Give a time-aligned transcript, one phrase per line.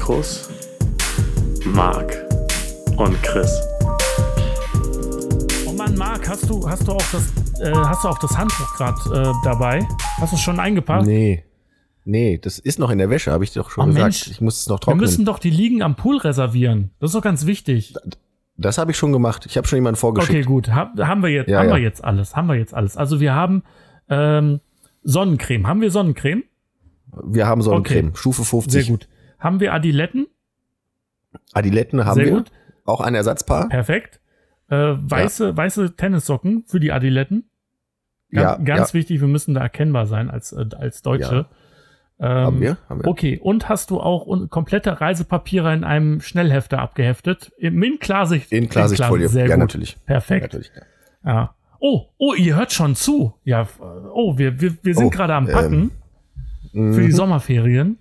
[0.00, 0.48] Mikros
[1.66, 2.24] Marc
[2.96, 3.50] und Chris.
[5.68, 7.30] Oh Mann, Marc, hast du, hast du auch das,
[7.60, 8.96] äh, hast du auch das Handtuch gerade
[9.28, 9.86] äh, dabei?
[10.18, 11.04] Hast du es schon eingepackt?
[11.06, 11.44] Nee.
[12.06, 14.02] Nee, das ist noch in der Wäsche, habe ich doch schon Oh, gesagt.
[14.04, 14.26] Mensch.
[14.30, 15.00] ich muss es noch Wir trocknen.
[15.02, 16.92] müssen doch die Liegen am Pool reservieren.
[16.98, 17.92] Das ist doch ganz wichtig.
[18.56, 19.44] das habe ich schon gemacht.
[19.44, 20.30] Ich habe schon jemanden vorgeschickt.
[20.32, 20.70] Okay, gut.
[20.70, 21.74] Hab, haben wir jetzt, Ja, haben ja.
[21.74, 22.34] wir jetzt alles.
[22.34, 22.96] Haben wir jetzt alles.
[22.96, 23.64] Also wir haben
[24.08, 24.60] ähm,
[25.02, 25.66] Sonnencreme.
[25.66, 26.44] Haben wir Sonnencreme?
[27.22, 28.16] Wir haben Sonnencreme, Okay.
[28.16, 28.72] Stufe 50.
[28.72, 29.06] Sehr gut.
[29.40, 30.26] Haben wir Adiletten?
[31.52, 32.32] Adiletten haben Sehr wir.
[32.32, 32.50] gut.
[32.84, 33.68] Auch ein Ersatzpaar.
[33.68, 34.20] Perfekt.
[34.68, 37.50] Äh, weiße, weiße Tennissocken für die Adiletten.
[38.32, 38.94] Ganz, Ja, ganz ja.
[38.94, 41.46] wichtig, wir müssen da erkennbar sein als, äh, als Deutsche.
[42.20, 42.76] Ähm, Haben wir?
[42.88, 43.08] Haben wir.
[43.08, 47.50] Okay, und hast du auch komplette Reisepapiere in einem Schnellhefter abgeheftet?
[47.56, 48.52] In, Klarsicht?
[48.52, 49.28] In Klarsichtfolie.
[49.28, 49.60] Sehr ja, gut.
[49.60, 49.96] natürlich.
[50.04, 50.42] Perfekt.
[50.52, 50.70] natürlich.
[51.24, 51.54] Ja.
[51.80, 53.34] Oh, oh, ihr hört schon zu.
[53.44, 53.66] Ja,
[54.12, 55.90] oh, wir, wir, wir sind Oh, gerade am Packen
[56.72, 56.92] Mhm.
[56.94, 57.98] für die Sommerferien.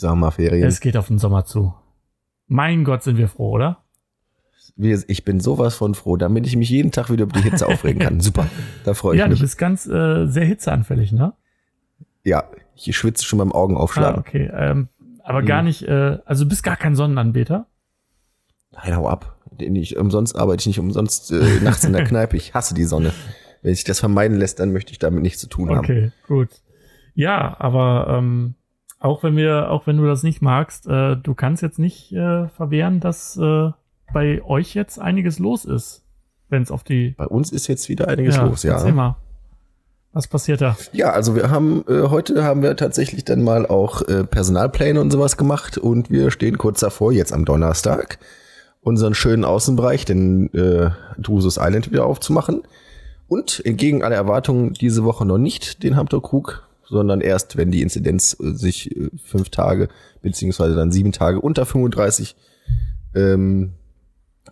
[0.00, 0.66] Sommerferien.
[0.66, 1.74] Es geht auf den Sommer zu.
[2.46, 3.84] Mein Gott, sind wir froh, oder?
[4.76, 8.00] Ich bin sowas von froh, damit ich mich jeden Tag wieder über die Hitze aufregen
[8.00, 8.20] kann.
[8.20, 8.46] Super.
[8.84, 9.40] Da freue ich Ja, du mich.
[9.40, 11.34] bist ganz äh, sehr hitzeanfällig, ne?
[12.24, 14.16] Ja, ich schwitze schon beim Augenaufschlagen.
[14.16, 14.50] Ah, okay.
[14.52, 14.88] Ähm,
[15.22, 15.46] aber Mhm.
[15.46, 17.66] gar nicht, äh, also du bist gar kein Sonnenanbeter.
[18.72, 19.36] Nein, hau ab.
[19.58, 22.36] Nicht umsonst arbeite ich nicht umsonst äh, nachts in der Kneipe.
[22.36, 23.12] Ich hasse die Sonne.
[23.62, 25.78] Wenn sich das vermeiden lässt, dann möchte ich damit nichts zu tun haben.
[25.80, 26.48] Okay, gut.
[27.14, 28.54] Ja, aber ähm,
[29.00, 32.48] auch wenn wir, auch wenn du das nicht magst, äh, du kannst jetzt nicht äh,
[32.48, 33.70] verwehren, dass äh,
[34.12, 36.04] bei euch jetzt einiges los ist,
[36.50, 38.74] wenn es auf die Bei uns ist jetzt wieder einiges los, ja.
[38.74, 39.16] Erzähl mal.
[40.12, 40.76] Was passiert da?
[40.92, 45.10] Ja, also wir haben äh, heute haben wir tatsächlich dann mal auch äh, Personalpläne und
[45.10, 48.18] sowas gemacht und wir stehen kurz davor, jetzt am Donnerstag,
[48.82, 52.62] unseren schönen Außenbereich, den äh, Drusus Island wieder aufzumachen.
[53.28, 58.36] Und entgegen aller Erwartungen diese Woche noch nicht den Hamburg-Krug, sondern erst, wenn die Inzidenz
[58.40, 59.88] äh, sich äh, fünf Tage
[60.22, 62.36] beziehungsweise dann sieben Tage unter 35
[63.14, 63.72] ähm,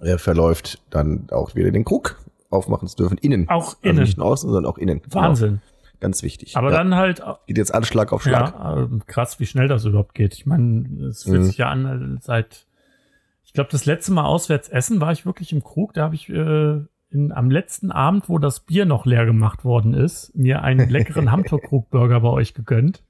[0.00, 2.19] äh, verläuft, dann auch wieder den Krug
[2.50, 3.19] aufmachen zu dürfen.
[3.19, 3.49] Innen.
[3.49, 4.00] Auch Also innen.
[4.03, 5.03] nicht nur außen, sondern auch innen.
[5.10, 5.49] Wahnsinn.
[5.49, 5.60] Genau.
[6.00, 6.56] Ganz wichtig.
[6.56, 6.78] Aber Ja.
[6.78, 8.55] dann halt, Geht jetzt alles Schlag auf Schlag.
[8.55, 10.32] ja, ähm, krass, wie schnell das überhaupt geht.
[10.34, 11.44] Ich meine, es fühlt Mhm.
[11.44, 12.66] sich ja an, äh, seit,
[13.44, 15.94] ich glaube, das letzte Mal auswärts essen war ich wirklich im Krug.
[15.94, 19.94] Da habe ich äh, in, am letzten Abend, wo das Bier noch leer gemacht worden
[19.94, 23.02] ist, mir einen leckeren Hamburg-Krug-Burger bei euch gegönnt.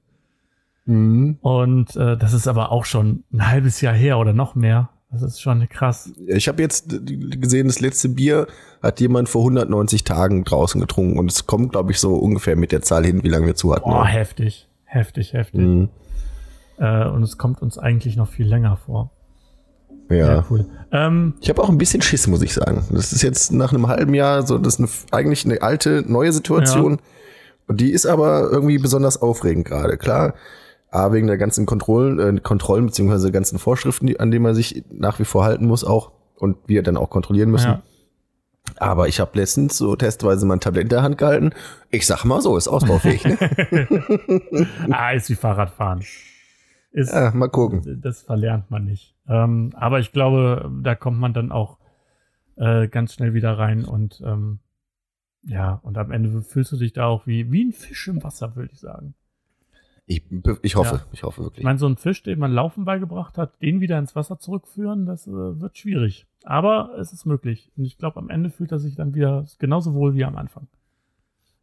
[0.85, 1.37] Mhm.
[1.41, 4.89] Und äh, das ist aber auch schon ein halbes Jahr her oder noch mehr.
[5.11, 6.13] Das ist schon krass.
[6.27, 8.47] Ich habe jetzt gesehen, das letzte Bier
[8.81, 12.71] hat jemand vor 190 Tagen draußen getrunken und es kommt, glaube ich, so ungefähr mit
[12.71, 13.89] der Zahl hin, wie lange wir zu hatten.
[13.89, 14.67] Boah, heftig.
[14.85, 15.61] Heftig, heftig.
[15.61, 15.89] Mhm.
[16.77, 19.11] Äh, und es kommt uns eigentlich noch viel länger vor.
[20.09, 20.45] Ja.
[20.49, 20.65] cool.
[20.91, 22.83] Ähm, Ich habe auch ein bisschen Schiss, muss ich sagen.
[22.91, 26.31] Das ist jetzt nach einem halben Jahr so, das ist eine, eigentlich eine alte, neue
[26.33, 26.99] Situation.
[27.67, 29.97] Und die ist aber irgendwie besonders aufregend gerade.
[29.97, 30.33] Klar,
[30.89, 34.55] A, wegen der ganzen Kontrollen, äh, Kontrollen beziehungsweise der ganzen Vorschriften, die, an denen man
[34.55, 37.67] sich nach wie vor halten muss auch und wir dann auch kontrollieren müssen.
[37.67, 37.81] ja.
[38.77, 41.51] Aber ich habe letztens so testweise mein Tablet in der Hand gehalten.
[41.89, 43.25] Ich sag mal so, ist ausbaufähig.
[43.25, 43.37] Ne?
[44.91, 46.03] ah, ist wie Fahrradfahren.
[46.91, 47.99] Ist, ja, mal gucken.
[48.01, 49.15] Das verlernt man nicht.
[49.29, 51.77] Ähm, aber ich glaube, da kommt man dann auch
[52.57, 54.59] äh, ganz schnell wieder rein und ähm,
[55.43, 58.55] ja, und am Ende fühlst du dich da auch wie, wie ein Fisch im Wasser,
[58.57, 59.13] würde ich sagen.
[60.05, 60.23] Ich,
[60.63, 61.05] ich hoffe, Ja.
[61.11, 61.63] ich hoffe Ich wirklich.
[61.63, 65.27] meine, so ein Fisch, den man Laufen beigebracht hat, den wieder ins Wasser zurückführen, das
[65.27, 66.25] äh, wird schwierig.
[66.43, 67.71] Aber es ist möglich.
[67.77, 70.67] Und ich glaube, am Ende fühlt er sich dann wieder genauso wohl wie am Anfang.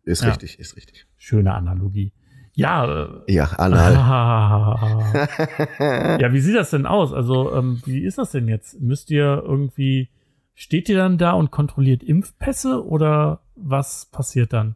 [0.05, 0.29] Ist Ja.
[0.29, 1.07] richtig, ist richtig.
[1.17, 2.13] Schöne Analogie.
[2.57, 3.93] Ja, äh, Ja, anal.
[6.21, 7.13] ja, wie sieht das denn aus?
[7.13, 8.81] Also, ähm, wie ist das denn jetzt?
[8.81, 10.09] Müsst ihr irgendwie,
[10.55, 14.75] steht ihr dann da und kontrolliert Impfpässe oder was passiert dann?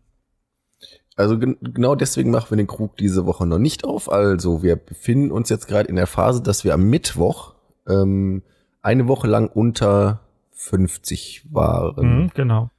[1.16, 4.12] Also gen genau deswegen machen wir den Krug diese Woche noch nicht auf.
[4.12, 7.54] Also wir befinden uns jetzt gerade in der Phase, dass wir am Mittwoch
[7.88, 8.42] ähm,
[8.82, 10.20] eine Woche lang unter
[10.52, 12.24] 50 waren.
[12.24, 12.70] Mhm, genau.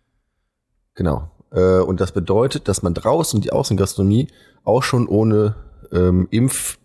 [0.94, 1.31] Genau.
[1.51, 4.27] Äh, und das bedeutet, dass man draußen die Außengastronomie
[4.63, 5.56] auch schon ohne
[5.92, 6.78] ähm, Impf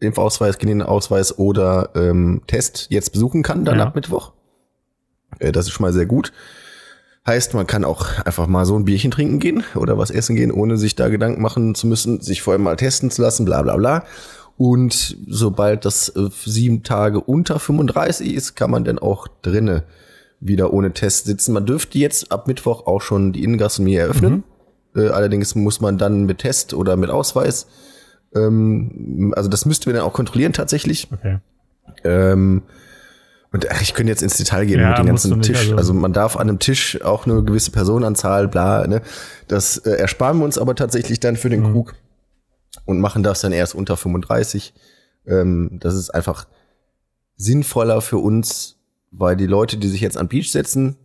[0.00, 3.86] Impfausweis, Genenausweis oder ähm, Test jetzt besuchen kann, dann Ja.
[3.86, 4.32] ab Mittwoch.
[5.40, 6.32] Äh, das ist schon mal sehr gut.
[7.26, 10.52] Heißt, man kann auch einfach mal so ein Bierchen trinken gehen oder was essen gehen,
[10.52, 13.76] ohne sich da Gedanken machen zu müssen, sich vorher mal testen zu lassen, bla bla
[13.76, 14.04] bla.
[14.56, 19.82] Und sobald das äh, sieben Tage unter 35 ist, kann man dann auch drinne
[20.40, 21.52] wieder ohne Test sitzen.
[21.52, 24.44] Man dürfte jetzt ab Mittwoch auch schon die Innengastronomie eröffnen.
[24.98, 27.66] Äh, allerdings muss man dann mit Test oder mit Ausweis,
[28.34, 31.08] ähm, also das müssten wir dann auch kontrollieren tatsächlich.
[31.12, 31.38] Okay.
[32.04, 32.62] Ähm,
[33.50, 35.58] Und ach, ich könnte jetzt ins Detail gehen Ja, mit dem ganzen Tisch.
[35.60, 35.94] also- Also.
[35.94, 39.00] man darf an einem Tisch auch eine gewisse Personenanzahl, bla, ne?
[39.48, 41.72] Das äh, ersparen wir uns aber tatsächlich dann für den Mhm.
[41.72, 41.94] Krug
[42.84, 44.74] und machen das dann erst unter 35.
[45.26, 46.46] Ähm, das ist einfach
[47.36, 48.76] sinnvoller für uns,
[49.10, 50.96] weil die Leute, die sich jetzt am Beach setzen,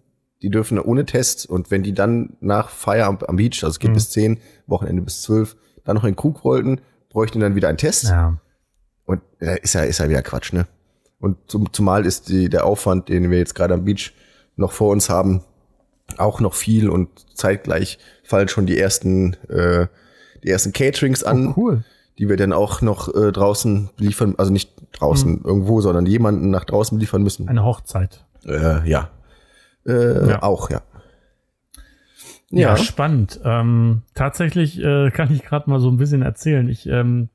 [0.44, 3.90] die dürfen ohne Test und wenn die dann nach Feierabend am Beach, also es geht
[3.92, 3.96] Mhm.
[3.96, 5.56] bis 10, Wochenende bis 12,
[5.86, 8.04] dann noch in den Krug wollten, bräuchten dann wieder einen Test.
[8.04, 8.38] Ja.
[9.06, 10.68] Und äh, ist ja, ist ja wieder Quatsch, ne?
[11.20, 14.14] Und zum, zumal ist die, der Aufwand, den wir jetzt gerade am Beach
[14.58, 15.44] noch vor uns haben,
[16.18, 19.88] auch noch viel und zeitgleich fallen schon die ersten, äh,
[20.44, 21.84] die ersten Caterings an, Oh, cool.
[22.20, 26.66] die wir dann auch noch äh, draußen liefern, also nicht draußen irgendwo, sondern jemanden nach
[26.66, 27.48] draußen liefern müssen.
[27.48, 28.26] Eine Hochzeit.
[28.46, 29.10] Äh, ja.
[29.86, 30.44] Äh, Ja.
[30.44, 30.82] Auch, ja.
[32.50, 32.78] Ja, Ja.
[32.78, 33.40] spannend.
[33.44, 36.70] Ähm, tatsächlich äh, kann ich gerade mal so ein bisschen erzählen.
[36.70, 37.30] Ich ähm,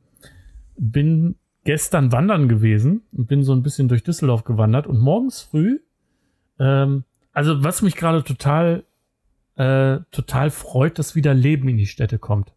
[0.76, 1.34] bin
[1.64, 5.80] gestern wandern gewesen und bin so ein bisschen durch Düsseldorf gewandert und morgens früh,
[6.58, 8.84] ähm, also was mich gerade total,
[9.56, 12.52] äh, total freut, dass wieder Leben in die Städte kommt.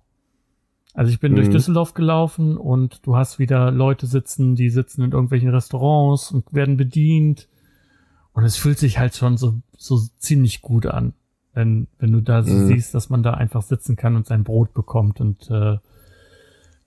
[0.93, 1.51] Also ich bin durch Mhm.
[1.53, 6.77] Düsseldorf gelaufen und du hast wieder Leute sitzen, die sitzen in irgendwelchen Restaurants und werden
[6.77, 7.47] bedient.
[8.33, 11.13] Und es fühlt sich halt schon so, so ziemlich gut an,
[11.53, 12.67] wenn, wenn du da so Mhm.
[12.67, 15.77] siehst, dass man da einfach sitzen kann und sein Brot bekommt und äh,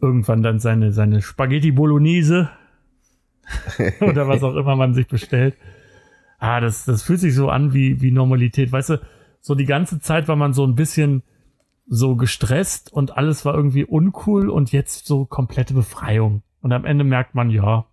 [0.01, 2.49] irgendwann dann seine, seine Spaghetti Bolognese
[4.01, 5.57] oder was auch immer man sich bestellt.
[6.39, 8.73] Ah, das, das fühlt sich so an wie, wie Normalität.
[8.73, 9.01] Weißt du,
[9.41, 11.23] so die ganze Zeit war man so ein bisschen
[11.87, 16.43] so gestresst und alles war irgendwie uncool und jetzt so komplette Befreiung.
[16.63, 17.85] Und am Ende merkt man, ja,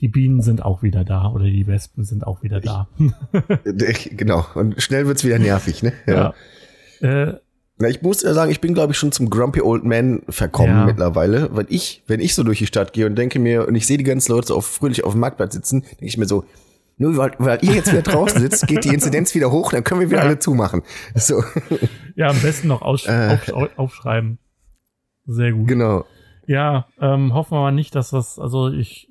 [0.00, 2.88] die Bienen sind auch wieder da oder die Wespen sind auch wieder da.
[3.64, 4.44] Äh, Genau.
[4.54, 5.92] Und schnell wird's wieder nervig, ne?
[6.06, 6.34] ja.
[7.00, 7.34] Äh,
[7.78, 10.70] Na, ich muss ja sagen, ich bin, glaube ich, schon zum Grumpy Old Man verkommen
[10.76, 10.84] Ja.
[10.86, 11.48] mittlerweile.
[11.54, 13.98] Weil ich, wenn ich so durch die Stadt gehe und denke mir, und ich sehe
[13.98, 16.44] die ganzen Leute so auf, fröhlich auf dem Marktplatz sitzen, denke ich mir so,
[16.98, 20.00] nur weil, weil ihr jetzt wieder draußen sitzt, geht die Inzidenz wieder hoch, dann können
[20.00, 20.24] wir wieder Ja.
[20.26, 20.82] alle zumachen.
[21.14, 21.42] So,
[22.14, 22.84] ja, am besten noch Äh.
[22.84, 23.08] aufsch
[23.76, 24.38] aufschreiben.
[25.26, 25.68] Sehr gut.
[25.68, 26.04] genau.
[26.46, 29.10] Ja, ähm, hoffen wir mal nicht, dass das, also ich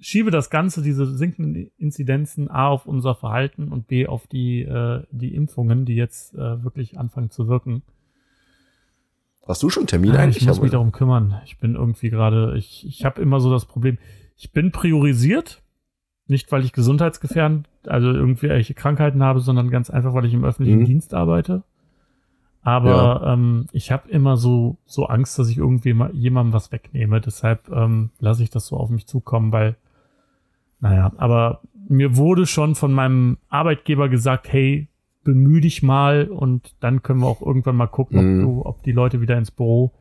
[0.00, 5.02] schiebe das Ganze, diese sinkenden Inzidenzen A auf unser Verhalten und B auf die, äh,
[5.10, 7.82] die Impfungen, die jetzt äh, wirklich anfangen zu wirken.
[9.46, 10.38] Hast du schon Termin Ja, eigentlich?
[10.42, 11.40] ich muss mich darum kümmern.
[11.46, 13.96] Ich bin irgendwie gerade, ich, ich habe immer so das Problem,
[14.36, 15.62] ich bin priorisiert,
[16.26, 20.80] nicht weil ich gesundheitsgefährdend, also irgendwelche Krankheiten habe, sondern ganz einfach, weil ich im öffentlichen
[20.80, 20.84] Mhm.
[20.84, 21.62] Dienst arbeite.
[22.60, 27.20] Aber ähm, ich habe immer so, so Angst, dass ich irgendwie mal jemandem was wegnehme.
[27.22, 29.76] Deshalb ähm, lasse ich das so auf mich zukommen, weil,
[30.80, 34.88] naja, aber mir wurde schon von meinem Arbeitgeber gesagt, hey,
[35.24, 38.44] bemühe dich mal und dann können wir auch irgendwann mal gucken, Mhm.
[38.44, 39.92] ob du, ob die Leute wieder ins Büro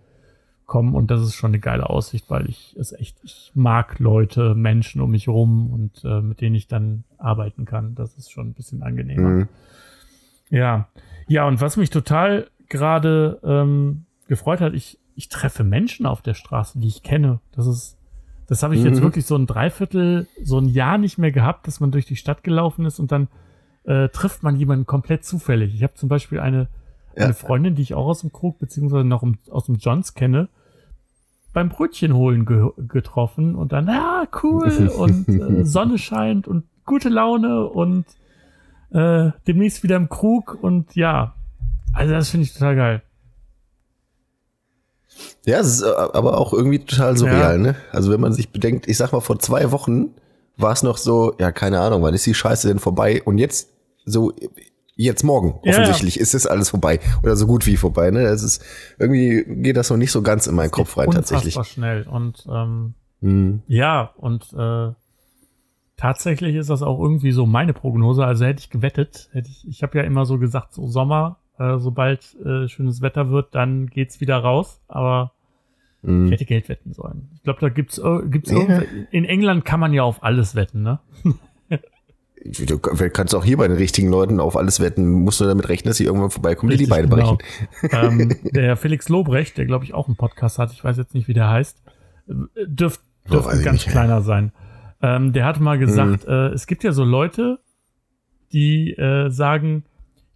[0.66, 0.96] kommen.
[0.96, 5.02] Und das ist schon eine geile Aussicht, weil ich es echt, ich mag Leute, Menschen
[5.02, 7.96] um mich rum und äh, mit denen ich dann arbeiten kann.
[7.96, 9.30] Das ist schon ein bisschen angenehmer.
[9.30, 9.48] Mhm.
[10.50, 10.88] Ja,
[11.28, 16.34] ja, und was mich total gerade ähm, gefreut hat, ich, ich treffe Menschen auf der
[16.36, 17.40] Straße, die ich kenne.
[17.54, 17.97] Das ist,
[18.48, 19.04] das habe ich jetzt Mhm.
[19.04, 22.44] wirklich so ein Dreiviertel, so ein Jahr nicht mehr gehabt, dass man durch die Stadt
[22.44, 23.28] gelaufen ist und dann
[23.84, 25.74] äh, trifft man jemanden komplett zufällig.
[25.74, 26.68] Ich habe zum Beispiel eine,
[27.16, 27.26] Ja.
[27.26, 30.50] eine Freundin, die ich auch aus dem Krug beziehungsweise noch im, aus dem Johns kenne,
[31.54, 37.10] beim Brötchen holen ge getroffen und dann, ja, cool und äh, Sonne scheint und gute
[37.10, 38.06] Laune und
[38.92, 41.34] äh, demnächst wieder im Krug und ja,
[41.94, 43.02] also das finde ich total geil.
[45.46, 47.58] Ja, es ist äh, aber auch irgendwie total surreal, Ja.
[47.58, 47.76] ne?
[47.92, 50.10] Also wenn man sich bedenkt, ich sag mal, vor zwei Wochen
[50.58, 53.22] war es noch so, ja, keine Ahnung, wann ist die Scheiße denn vorbei?
[53.24, 53.70] Und jetzt
[54.06, 54.34] so,
[54.96, 57.00] jetzt morgen, Ja, offensichtlich, ist es alles vorbei.
[57.24, 58.22] Oder so gut wie vorbei, ne?
[58.22, 58.64] Es ist,
[58.98, 61.56] irgendwie geht das noch nicht so ganz in meinen Kopf rein, tatsächlich.
[61.68, 63.62] schnell und ähm, Hm.
[63.68, 64.92] ja und äh,
[65.98, 68.24] tatsächlich ist das auch irgendwie so meine Prognose.
[68.26, 71.78] Also hätte ich gewettet, hätte ich, ich habe ja immer so gesagt, so Sommer, äh,
[71.78, 74.80] sobald äh, schönes Wetter wird, dann geht's wieder raus.
[74.88, 75.32] Aber
[76.04, 76.30] ich Hm.
[76.32, 77.30] hätte Geld wetten sollen.
[77.36, 78.58] Ich glaube, da gibt's äh, gibt's Ja.
[78.60, 81.00] irgendw- in England kann man ja auf alles wetten, ne?
[82.68, 85.10] Du kannst auch hier bei den richtigen Leuten auf alles wetten.
[85.10, 87.38] Musst du damit rechnen, dass sie irgendwann vorbeikommen, die die Beine genau.
[87.82, 88.30] brechen.
[88.32, 91.28] ähm, der Felix Lobrecht, der glaube ich auch einen Podcast hat, ich weiß jetzt nicht,
[91.28, 91.82] wie der heißt,
[92.28, 93.90] dürft, dürfte weiß ich ganz nicht.
[93.92, 94.52] kleiner sein.
[95.02, 96.32] Ähm, der hat mal gesagt, Mhm.
[96.34, 97.60] äh, es gibt ja so Leute,
[98.54, 99.84] die äh, sagen,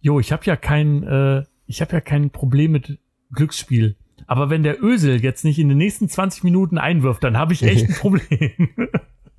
[0.02, 2.98] jo, ich habe ja kein, äh, ich habe ja kein Problem mit
[3.32, 3.96] Glücksspiel.
[4.26, 7.62] Aber wenn der Ösel jetzt nicht in den nächsten 20 Minuten einwirft, dann habe ich
[7.62, 8.68] echt ein Problem.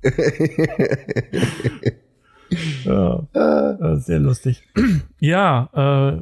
[2.84, 3.26] ja,
[3.96, 4.62] sehr lustig.
[5.20, 6.20] Ja, äh,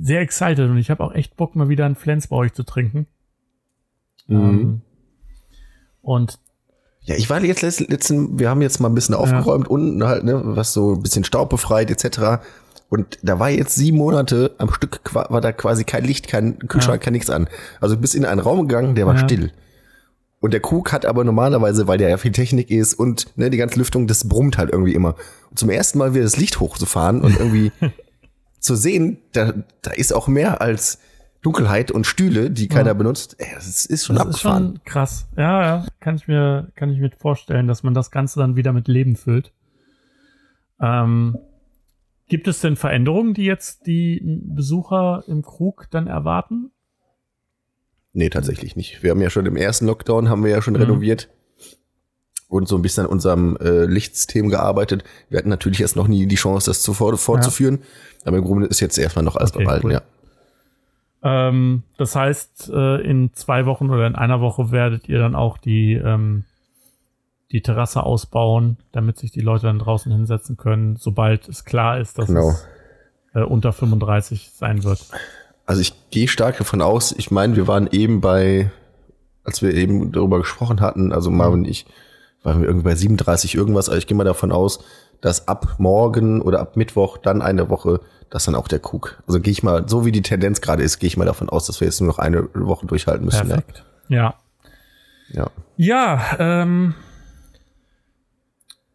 [0.00, 2.64] sehr excited und ich habe auch echt Bock, mal wieder einen Flens bei euch zu
[2.64, 3.06] trinken.
[4.26, 4.36] Mhm.
[4.36, 4.80] Ähm,
[6.02, 6.38] und
[7.06, 9.70] Ja, ich war jetzt letzten, wir haben jetzt mal ein bisschen aufgeräumt, ja.
[9.70, 12.42] unten halt, ne, was so ein bisschen Staub befreit, etc.
[12.88, 17.00] Und da war jetzt sieben Monate am Stück, war da quasi kein Licht, kein Kühlschrank,
[17.00, 17.04] ja.
[17.04, 17.48] kein nichts an.
[17.80, 19.20] Also bis in einen Raum gegangen, der war ja.
[19.20, 19.52] still.
[20.40, 23.56] Und der Krug hat aber normalerweise, weil der ja viel Technik ist und ne, die
[23.56, 25.14] ganze Lüftung, das brummt halt irgendwie immer.
[25.50, 27.70] Und zum ersten Mal wieder das Licht hochzufahren und irgendwie
[28.60, 30.98] zu sehen, da, da ist auch mehr als
[31.46, 32.94] Dunkelheit und Stühle, die keiner ja.
[32.94, 33.36] benutzt.
[33.38, 34.64] Ey, das ist schon das abgefahren.
[34.64, 35.28] Ist schon krass.
[35.36, 38.72] Ja, ja, kann ich mir, kann ich mir vorstellen, dass man das Ganze dann wieder
[38.72, 39.52] mit Leben füllt.
[40.80, 41.38] Ähm,
[42.26, 46.72] gibt es denn Veränderungen, die jetzt die Besucher im Krug dann erwarten?
[48.12, 49.04] Nee, tatsächlich nicht.
[49.04, 50.80] Wir haben ja schon im ersten Lockdown haben wir ja schon mhm.
[50.80, 51.28] renoviert
[52.48, 55.04] und so ein bisschen an unserem äh, Lichtsystem gearbeitet.
[55.28, 57.78] Wir hatten natürlich erst noch nie die Chance, das zuvor fortzuführen.
[57.82, 58.26] Ja.
[58.26, 59.92] Aber im Grunde ist jetzt erstmal noch alles okay, beim Alten, cool.
[59.92, 60.02] ja.
[61.26, 65.58] Ähm, das heißt, äh, in zwei Wochen oder in einer Woche werdet ihr dann auch
[65.58, 66.44] die, ähm,
[67.50, 72.16] die Terrasse ausbauen, damit sich die Leute dann draußen hinsetzen können, sobald es klar ist,
[72.16, 72.50] dass genau.
[72.50, 72.66] es
[73.34, 75.04] äh, unter 35 sein wird.
[75.64, 78.70] Also ich gehe stark davon aus, ich meine, wir waren eben bei,
[79.42, 81.86] als wir eben darüber gesprochen hatten, also Marvin und ich,
[82.44, 84.84] waren wir irgendwie bei 37 irgendwas, aber ich gehe mal davon aus,
[85.20, 89.22] dass ab morgen oder ab Mittwoch dann eine Woche, dass dann auch der Krug.
[89.26, 91.66] Also gehe ich mal, so wie die Tendenz gerade ist, gehe ich mal davon aus,
[91.66, 93.48] dass wir jetzt nur noch eine Woche durchhalten müssen.
[93.48, 93.84] Perfekt.
[94.08, 94.34] Ja.
[95.28, 95.50] Ja.
[95.76, 96.94] Ja, ähm,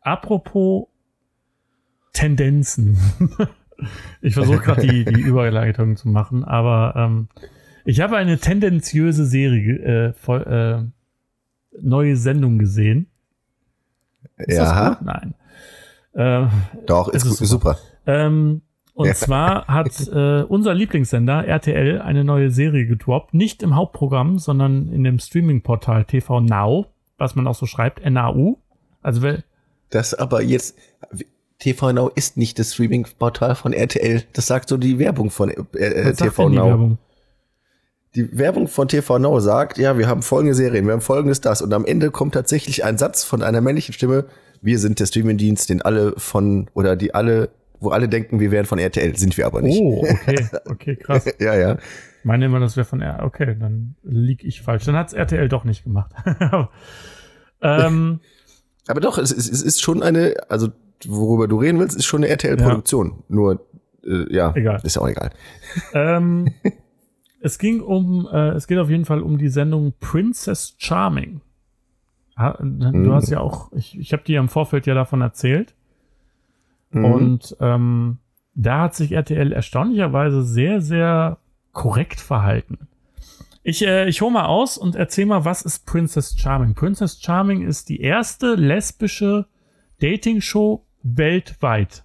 [0.01, 0.87] apropos
[2.13, 2.97] Tendenzen.
[4.21, 7.29] Ich versuche gerade die, die Überleitung zu machen, aber ähm,
[7.83, 13.07] ich habe eine tendenziöse Serie, äh, voll, äh, neue Sendung gesehen.
[14.37, 14.99] Ist ja.
[15.01, 15.33] Nein.
[16.13, 16.45] Äh,
[16.85, 17.45] Doch, ist, ist super.
[17.45, 17.77] super.
[18.05, 18.61] Ähm,
[18.93, 19.13] und ja.
[19.13, 25.03] zwar hat äh, unser Lieblingssender RTL eine neue Serie gedroppt, nicht im Hauptprogramm, sondern in
[25.03, 26.87] dem Streaming-Portal TV Now,
[27.17, 28.57] was man auch so schreibt, NAU.
[29.01, 29.21] Also
[29.89, 30.77] das aber jetzt
[31.59, 34.23] TV Now ist nicht das Streaming-Portal von RTL.
[34.33, 36.63] Das sagt so die Werbung von äh, äh TV Now.
[36.63, 36.97] Die Werbung?
[38.15, 41.61] die Werbung von TV Now sagt, ja, wir haben folgende Serien, wir haben folgendes das.
[41.61, 44.25] Und am Ende kommt tatsächlich ein Satz von einer männlichen Stimme,
[44.61, 47.49] wir sind der Streaming-Dienst, den alle von, oder die alle,
[47.79, 49.81] wo alle denken, wir wären von RTL, sind wir aber nicht.
[49.81, 51.25] Oh, okay, okay, krass.
[51.39, 51.77] ja, ja.
[52.19, 53.25] Ich meine immer, das wäre von RTL.
[53.25, 54.85] Okay, dann lieg ich falsch.
[54.85, 56.11] Dann hat's RTL doch nicht gemacht.
[57.61, 58.19] ähm,
[58.87, 60.69] aber doch, es, es, es ist schon eine, also
[61.07, 63.07] worüber du reden willst, ist schon eine RTL-Produktion.
[63.07, 63.23] Ja.
[63.27, 63.67] Nur,
[64.05, 64.79] äh, ja, egal.
[64.83, 65.31] ist auch egal.
[65.93, 66.53] Ähm,
[67.39, 71.41] es ging um, äh, es geht auf jeden Fall um die Sendung Princess Charming.
[72.41, 73.13] Ha, du mhm.
[73.13, 75.73] hast ja auch, ich, ich habe dir im Vorfeld ja davon erzählt.
[76.91, 77.05] Mhm.
[77.05, 78.17] Und ähm,
[78.53, 81.37] da hat sich RTL erstaunlicherweise sehr, sehr
[81.71, 82.87] korrekt verhalten.
[83.63, 86.73] Ich, äh, ich hole mal aus und erzähl mal, was ist Princess Charming?
[86.73, 89.45] Princess Charming ist die erste lesbische
[89.99, 92.03] Dating-Show weltweit.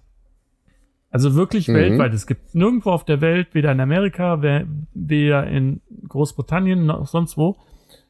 [1.09, 1.73] Also wirklich mhm.
[1.73, 2.13] weltweit.
[2.13, 7.57] Es gibt nirgendwo auf der Welt, weder in Amerika, weder in Großbritannien noch sonst wo,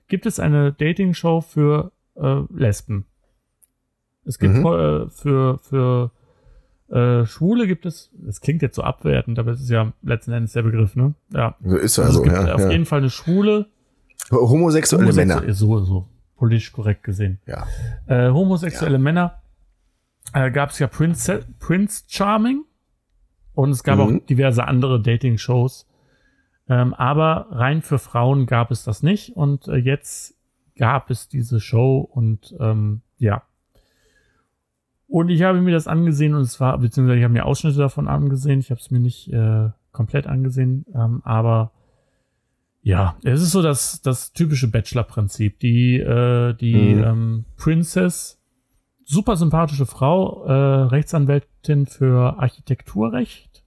[0.07, 3.05] gibt es eine Dating-Show für äh, Lesben.
[4.25, 4.65] Es gibt mhm.
[4.65, 6.11] äh, für, für
[6.89, 10.53] äh, Schwule gibt es, es klingt jetzt so abwertend, aber es ist ja letzten Endes
[10.53, 11.15] der Begriff, ne?
[11.33, 11.55] Ja.
[11.63, 12.69] So ist also, also es gibt ja, auf ja.
[12.71, 13.67] jeden Fall eine Schwule.
[14.31, 15.53] Homosexuelle, homosexuelle Männer.
[15.53, 17.39] So, so, politisch korrekt gesehen.
[17.45, 17.67] Ja.
[18.07, 18.99] Äh, homosexuelle ja.
[18.99, 19.41] Männer
[20.33, 22.63] äh, gab es ja Prince, Prince Charming
[23.53, 24.01] und es gab mhm.
[24.01, 25.87] auch diverse andere Dating-Shows.
[26.69, 30.36] Ähm, aber rein für Frauen gab es das nicht und äh, jetzt
[30.77, 33.43] gab es diese Show und ähm, ja.
[35.07, 38.07] Und ich habe mir das angesehen und es war, beziehungsweise ich habe mir Ausschnitte davon
[38.07, 38.59] angesehen.
[38.59, 41.71] Ich habe es mir nicht äh, komplett angesehen, ähm, aber
[42.81, 45.59] ja, es ist so das, das typische Bachelor-Prinzip.
[45.59, 47.03] Die, äh, die mhm.
[47.03, 48.37] ähm, Princess
[49.07, 53.63] super sympathische Frau, äh, Rechtsanwältin für Architekturrecht.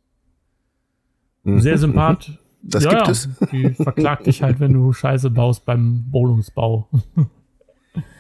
[1.43, 1.61] Mhm.
[1.61, 2.38] Sehr sympathisch.
[2.62, 3.29] Das ja, gibt ja, es.
[3.52, 6.88] Die verklagt dich halt, wenn du Scheiße baust beim Wohnungsbau.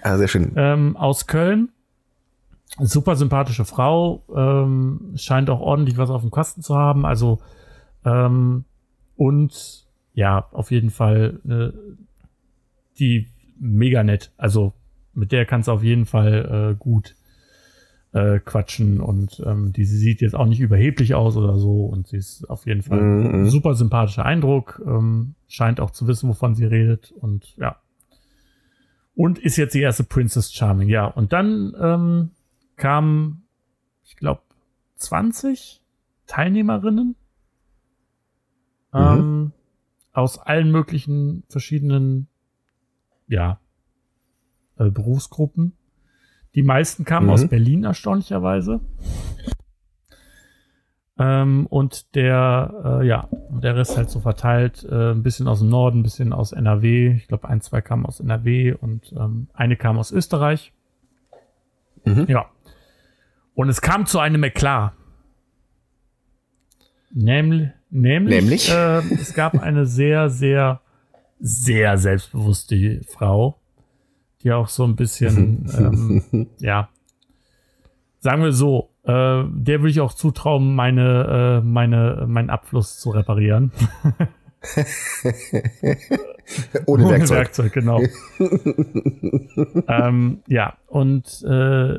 [0.02, 0.52] Ah, sehr schön.
[0.56, 1.68] Ähm, aus Köln.
[2.80, 4.24] Super sympathische Frau.
[4.34, 7.06] Ähm, scheint auch ordentlich was auf dem Kasten zu haben.
[7.06, 7.38] Also,
[8.04, 8.64] ähm,
[9.14, 11.78] und ja, auf jeden Fall äh,
[12.98, 13.28] die
[13.60, 14.32] mega nett.
[14.36, 14.72] Also
[15.14, 17.14] mit der kannst du auf jeden Fall äh, gut
[18.12, 22.16] äh, quatschen und ähm, die sieht jetzt auch nicht überheblich aus oder so und sie
[22.16, 23.26] ist auf jeden Fall mhm.
[23.26, 27.76] ein super sympathischer Eindruck, ähm, scheint auch zu wissen, wovon sie redet und ja.
[29.14, 31.04] Und ist jetzt die erste Princess Charming, ja.
[31.04, 32.30] Und dann ähm,
[32.76, 33.42] kamen,
[34.04, 34.42] ich glaube,
[34.96, 35.82] 20
[36.26, 37.16] Teilnehmerinnen
[38.92, 38.98] mhm.
[38.98, 39.52] ähm,
[40.12, 42.28] aus allen möglichen verschiedenen,
[43.28, 43.60] ja,
[44.78, 45.74] äh, Berufsgruppen.
[46.54, 47.32] Die meisten kamen Mhm.
[47.32, 48.80] aus Berlin, erstaunlicherweise.
[51.18, 55.68] Ähm, und der, äh, ja, der Rest halt so verteilt, äh, ein bisschen aus dem
[55.68, 57.12] Norden, ein bisschen aus NRW.
[57.16, 60.72] Ich glaube, ein, zwei kamen aus NRW und ähm, eine kam aus Österreich.
[62.04, 62.24] Mhm.
[62.28, 62.46] Ja.
[63.54, 64.92] Und es kam zu einem Eklat.
[67.12, 68.70] Nämlich, nämlich, Nämlich?
[68.70, 70.80] Äh, es gab eine sehr, sehr,
[71.38, 73.59] sehr selbstbewusste Frau,
[74.42, 75.66] die auch so ein bisschen,
[76.32, 76.88] ähm, ja,
[78.18, 83.10] sagen wir so, äh, der würde ich auch zutrauen, meine, äh, meine, meinen Abfluss zu
[83.10, 83.72] reparieren.
[86.86, 87.38] Ohne Werkzeug.
[87.38, 88.02] Werkzeug, genau.
[89.88, 91.98] ähm, ja, und, äh,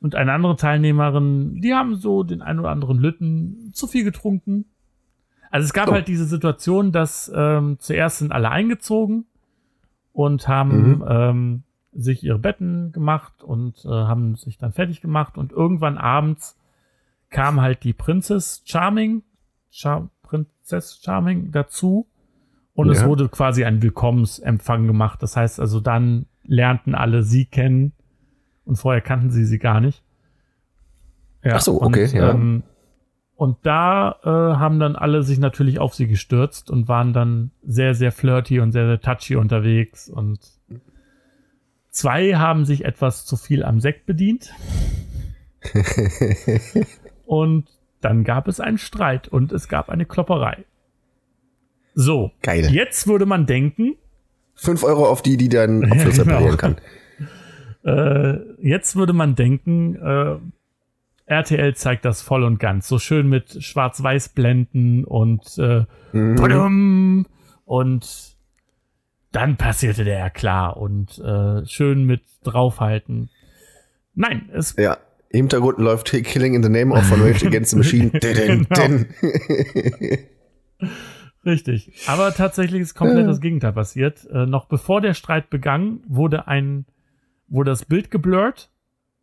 [0.00, 4.66] und eine andere Teilnehmerin, die haben so den ein oder anderen Lütten zu viel getrunken.
[5.50, 5.92] Also es gab Oh.
[5.92, 9.24] halt diese Situation, dass ähm, zuerst sind alle eingezogen
[10.16, 11.04] und haben Mhm.
[11.06, 16.58] ähm, sich ihre Betten gemacht und äh, haben sich dann fertig gemacht und irgendwann abends
[17.28, 19.22] kam halt die Princess Charming,
[19.70, 22.06] Char Prinzess Charming dazu
[22.72, 23.06] und es Ja.
[23.06, 25.22] wurde quasi ein Willkommensempfang gemacht.
[25.22, 27.92] Das heißt also, dann lernten alle sie kennen
[28.64, 30.02] und vorher kannten sie sie gar nicht.
[31.44, 32.30] Ja, Ach so, und, okay, ja.
[32.30, 32.62] Ähm,
[33.36, 37.94] und da äh, haben dann alle sich natürlich auf sie gestürzt und waren dann sehr,
[37.94, 40.08] sehr flirty und sehr, sehr touchy unterwegs.
[40.08, 40.40] Und
[41.90, 44.54] zwei haben sich etwas zu viel am Sekt bedient.
[47.26, 47.68] und
[48.00, 50.64] dann gab es einen Streit und es gab eine Klopperei.
[51.94, 52.70] So, Geil.
[52.72, 53.96] jetzt würde man denken,
[54.54, 56.56] Fünf Euro auf die, die deinen Abfluss Ja, genau.
[56.56, 56.76] kann.
[57.84, 60.36] Äh, jetzt würde man denken, äh,
[61.26, 62.86] RTL zeigt das voll und ganz.
[62.88, 67.26] So schön mit Schwarz-Weiß-Blenden und äh, Mhm.
[67.64, 68.36] und
[69.32, 73.28] dann passierte der ja klar und äh, schön mit draufhalten.
[74.14, 74.98] Nein, es Ja.
[75.30, 78.10] Im Hintergrund läuft Killing in the Name of von Rage Against the Machine.
[78.20, 78.86] Din, Genau.
[78.86, 79.06] din.
[81.44, 81.92] Richtig.
[82.06, 84.24] Aber tatsächlich ist komplett das Gegenteil passiert.
[84.32, 86.86] Äh, noch bevor der Streit begann, wurde ein,
[87.48, 88.70] wurde das Bild geblurrt,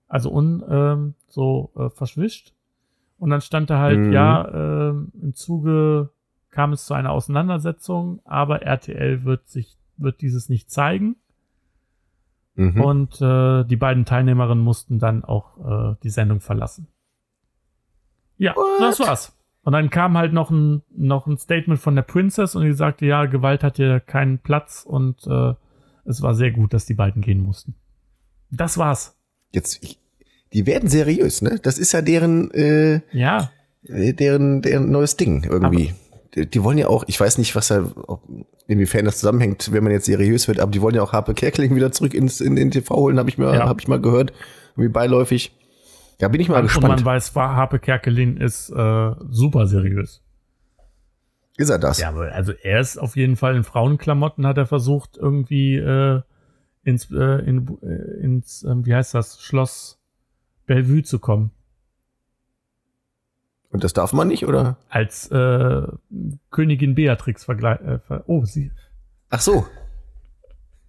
[0.08, 2.54] also un, ähm, so äh, verschwischt.
[3.18, 4.12] Und dann stand da halt, Mhm.
[4.12, 6.10] ja, ähm, im Zuge
[6.50, 11.16] kam es zu einer Auseinandersetzung, aber RTL wird sich, wird dieses nicht zeigen.
[12.56, 12.82] Mhm.
[12.82, 15.58] Und äh, die beiden Teilnehmerinnen mussten dann auch
[15.94, 16.88] äh, die Sendung verlassen.
[18.38, 18.82] Ja, What?
[18.82, 19.38] das war's.
[19.64, 23.06] Und dann kam halt noch ein, noch ein Statement von der Princess und die sagte,
[23.06, 25.54] ja, Gewalt hat hier keinen Platz und äh,
[26.06, 27.76] es war sehr gut, dass die beiden gehen mussten.
[28.52, 29.18] Das war's.
[29.52, 30.00] Jetzt, ich,
[30.54, 31.60] die werden seriös, ne?
[31.62, 33.52] Das ist ja deren, äh, Ja,
[33.84, 35.94] deren, deren neues Ding irgendwie.
[36.36, 38.22] Die, die wollen ja auch, ich weiß nicht, was da, ob,
[38.68, 41.76] inwiefern das zusammenhängt, wenn man jetzt seriös wird, aber die wollen ja auch Harpe Kerkeling
[41.76, 43.68] wieder zurück ins, in den TV holen, habe ich mal, Ja.
[43.68, 44.34] habe ich mal gehört,
[44.76, 45.56] irgendwie beiläufig.
[46.20, 46.88] Da bin ich mal und gespannt.
[46.88, 50.22] man weiß, Harpe Kerkelin ist äh, super seriös.
[51.58, 52.00] ist er das?
[52.00, 56.22] Ja, aber also er ist auf jeden Fall in Frauenklamotten, hat er versucht, irgendwie äh,
[56.84, 60.00] ins, äh, in, äh, ins ähm, wie heißt das, Schloss
[60.66, 61.52] Bellevue zu kommen.
[63.70, 64.78] Und das darf man nicht, oder?
[64.90, 65.88] Als äh,
[66.52, 67.82] Königin Beatrix vergleich.
[67.82, 68.72] Äh, ver oh, sie.
[69.30, 69.66] Ach so.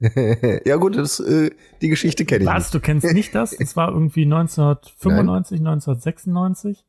[0.67, 2.71] ja gut, das, äh, die Geschichte kenne ich Was?
[2.71, 3.57] Du kennst nicht das?
[3.57, 6.85] Das war irgendwie 1995, 1996,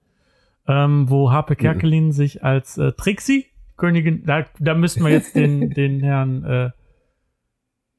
[0.68, 3.46] ähm, wo Harpe Kerkelin sich als äh, Trixie,
[3.78, 6.70] Königin, da, da müssten wir jetzt den, den Herrn äh,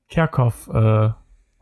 [0.09, 1.11] Kerkhoff äh,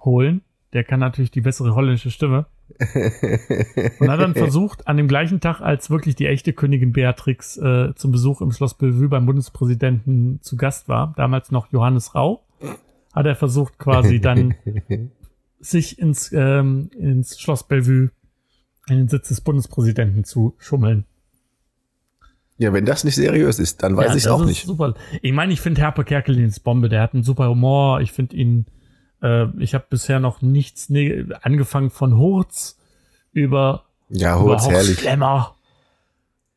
[0.01, 0.43] holen.
[0.73, 2.47] Der kann natürlich die bessere holländische Stimme.
[2.79, 7.95] Und hat dann versucht, an dem gleichen Tag, als wirklich die echte Königin Beatrix äh,
[7.95, 12.45] zum Besuch im Schloss Bellevue beim Bundespräsidenten zu Gast war, damals noch Johannes Rau,
[13.13, 14.55] hat er versucht, quasi dann
[15.61, 18.11] sich ins, ähm, ins Schloss Bellevue,
[18.89, 21.05] in den Sitz des Bundespräsidenten zu schummeln.
[22.57, 24.67] Ja, wenn das nicht seriös ist, dann weiß Ja, ich auch nicht.
[24.67, 24.95] Super.
[25.23, 26.89] Ich meine, ich finde Herpe Kerkelin ist Bombe.
[26.89, 28.01] Der hat einen super Humor.
[28.01, 28.67] Ich finde ihn,
[29.25, 32.79] äh, ich habe bisher noch nichts, ne angefangen von Hurz
[33.33, 35.01] über Ja, über Hurz, herrlich.
[35.01, 35.57] Schlemmer,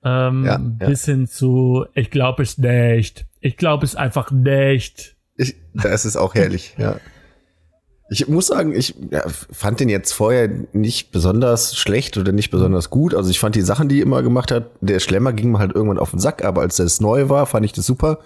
[0.04, 0.88] ähm, Ja, ja.
[0.88, 3.26] bis hin zu, ich glaube es nicht.
[3.40, 5.16] Ich glaube es einfach nicht.
[5.38, 6.98] Ich, das ist auch herrlich, ja.
[8.10, 12.90] Ich muss sagen, ich ja, fand den jetzt vorher nicht besonders schlecht oder nicht besonders
[12.90, 13.14] gut.
[13.14, 15.76] Also ich fand die Sachen, die er immer gemacht hat, der Schlemmer ging mir halt
[15.76, 18.20] irgendwann auf den Sack, aber als das neu war, fand ich das super.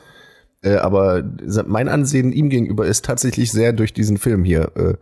[0.63, 1.23] Äh, aber
[1.65, 4.71] mein Ansehen ihm gegenüber ist tatsächlich sehr durch diesen Film hier.
[4.75, 4.93] Äh,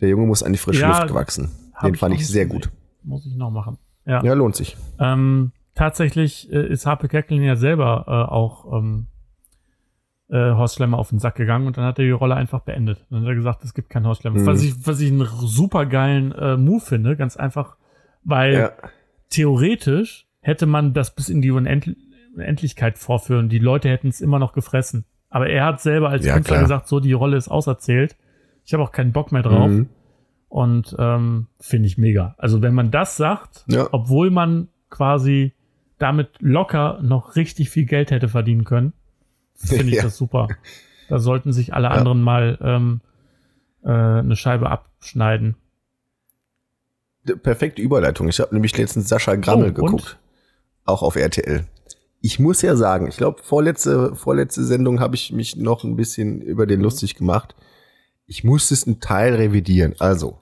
[0.00, 1.50] der Junge muss an die frische Ja, Luft gewachsen.
[1.82, 2.70] Den fand ich sehr gut.
[3.02, 3.78] Muss ich noch machen.
[4.06, 4.22] Ja.
[4.22, 4.76] Ja, lohnt sich.
[4.98, 9.06] Ähm, tatsächlich äh, ist Harpe Kerkeling ja selber auch ähm,
[10.28, 13.04] äh, Horst Schlemmer auf den Sack gegangen und dann hat er die Rolle einfach beendet.
[13.10, 14.40] Dann hat er gesagt, es gibt keinen Horst Schlemmer.
[14.40, 14.46] Mhm.
[14.46, 17.76] Was, ich, was ich einen super geilen Move finde, ganz einfach,
[18.22, 18.72] weil Ja.
[19.30, 21.96] theoretisch hätte man das bis in die Unend
[22.34, 23.48] Unendlichkeit vorführen.
[23.48, 25.04] Die Leute hätten es immer noch gefressen.
[25.28, 26.64] Aber er hat selber als Ja, Künstler klar.
[26.64, 28.16] gesagt, so, die Rolle ist auserzählt.
[28.64, 29.70] Ich habe auch keinen Bock mehr drauf.
[29.70, 29.88] Mhm.
[30.48, 32.34] Und ähm, finde ich mega.
[32.38, 33.88] Also wenn man das sagt, Ja.
[33.92, 35.54] obwohl man quasi
[35.98, 38.92] damit locker noch richtig viel Geld hätte verdienen können,
[39.54, 40.02] finde ich Ja.
[40.02, 40.48] das super.
[41.08, 43.00] Da sollten sich alle anderen mal ähm,
[43.84, 45.56] äh, eine Scheibe abschneiden.
[47.42, 48.28] Perfekte Überleitung.
[48.28, 50.18] Ich habe nämlich letztens Sascha Grammel Oh, geguckt.
[50.84, 51.64] Auch auf RTL.
[52.20, 56.42] Ich muss ja sagen, ich glaube, vorletzte, vorletzte Sendung habe ich mich noch ein bisschen
[56.42, 57.54] über den lustig gemacht.
[58.26, 59.94] Ich musste es einen Teil revidieren.
[59.98, 60.38] Also,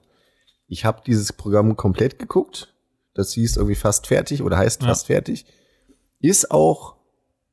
[0.67, 2.73] ich habe dieses Programm komplett geguckt.
[3.13, 4.89] Das hieß irgendwie fast fertig oder heißt Ja.
[4.89, 5.45] fast fertig.
[6.19, 6.95] Ist auch,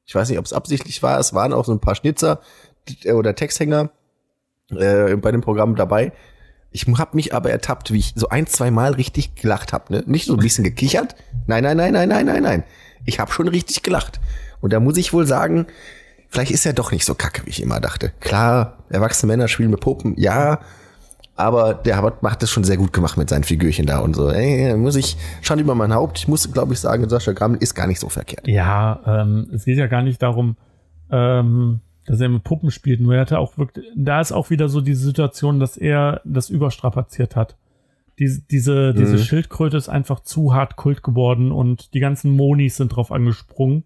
[0.05, 2.41] ich weiß nicht, ob es absichtlich war, es waren auch so ein paar Schnitzer
[3.05, 3.91] äh, oder Texthänger
[4.71, 6.13] äh, bei dem Programm dabei.
[6.73, 9.93] Ich habe mich aber ertappt, wie ich so ein, zwei Mal richtig gelacht habe.
[9.95, 10.05] Ne?
[10.07, 11.15] Nicht so ein bisschen gekichert.
[11.47, 12.65] Nein, nein, nein, nein, nein, nein, nein.
[13.05, 14.21] Ich habe schon richtig gelacht.
[14.61, 15.67] Und da muss ich wohl sagen,
[16.29, 18.13] vielleicht ist er doch nicht so kacke, wie ich immer dachte.
[18.21, 20.61] Klar, erwachsene Männer spielen mit Puppen, ja.
[21.37, 24.31] Aber der hat, macht das schon sehr gut gemacht mit seinen Figürchen da und so.
[24.31, 26.19] Ey, muss ich schon über mein Haupt.
[26.19, 28.49] Ich muss, glaube ich, sagen, Sascha Grammel ist gar nicht so verkehrt.
[28.49, 30.57] Ja, ähm, es geht ja gar nicht darum,
[31.11, 34.69] ähm, dass er mit Puppen spielt, nur er hatte auch wirklich, da ist auch wieder
[34.69, 37.57] so die Situation, dass er das überstrapaziert hat.
[38.19, 39.19] Diese, diese, diese Mhm.
[39.19, 43.85] Schildkröte ist einfach zu hart Kult geworden und die ganzen Monis sind drauf angesprungen.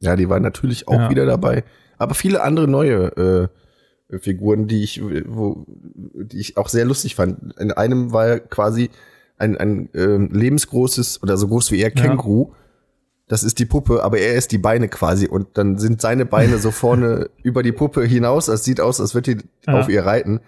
[0.00, 1.10] Ja, die waren natürlich auch Ja.
[1.10, 1.64] wieder dabei.
[1.98, 3.50] Aber viele andere neue
[4.10, 7.54] äh, Figuren, die ich, wo, die ich auch sehr lustig fand.
[7.58, 8.90] In einem war quasi
[9.38, 12.52] ein, ein ähm, lebensgroßes oder so groß wie er Känguru.
[13.28, 15.26] Das ist die Puppe, aber er ist die Beine quasi.
[15.26, 18.48] Und dann sind seine Beine so vorne über die Puppe hinaus.
[18.48, 19.80] Es sieht aus, als würde die Ja.
[19.80, 20.40] auf ihr reiten.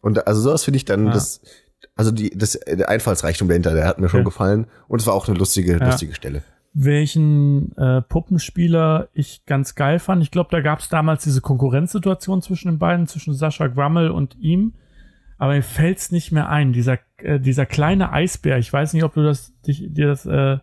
[0.00, 1.12] Und also sowas finde ich dann Ja.
[1.12, 1.40] das,
[1.96, 4.24] also die, das, der Einfallsreichtum dahinter, der hat mir schon Ja.
[4.24, 4.66] gefallen.
[4.88, 5.84] Und es war auch eine lustige, Ja.
[5.86, 6.42] lustige Stelle.
[6.74, 10.22] welchen äh, Puppenspieler ich ganz geil fand.
[10.22, 14.36] Ich glaube, da gab es damals diese Konkurrenzsituation zwischen den beiden, zwischen Sascha Grammel und
[14.38, 14.72] ihm.
[15.36, 16.72] Aber mir fällt's nicht mehr ein.
[16.72, 20.58] Dieser, äh, dieser kleine Eisbär, ich weiß nicht, ob du das, dich, dir das, äh,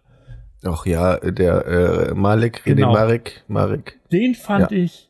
[0.66, 2.92] Ach ja, der äh, Malik, Genau.
[2.92, 4.00] Marek, Marek.
[4.12, 4.78] den fand Ja.
[4.78, 5.10] ich.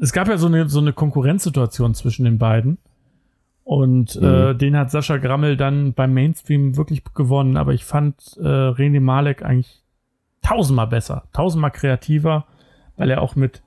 [0.00, 2.78] Es gab ja so eine, so eine Konkurrenzsituation zwischen den beiden.
[3.64, 4.58] Und äh, Mhm.
[4.58, 7.56] den hat Sascha Grammel dann beim Mainstream wirklich gewonnen.
[7.56, 9.82] Aber ich fand äh, René Malek eigentlich
[10.42, 12.44] tausendmal besser, tausendmal kreativer,
[12.96, 13.62] weil er auch mit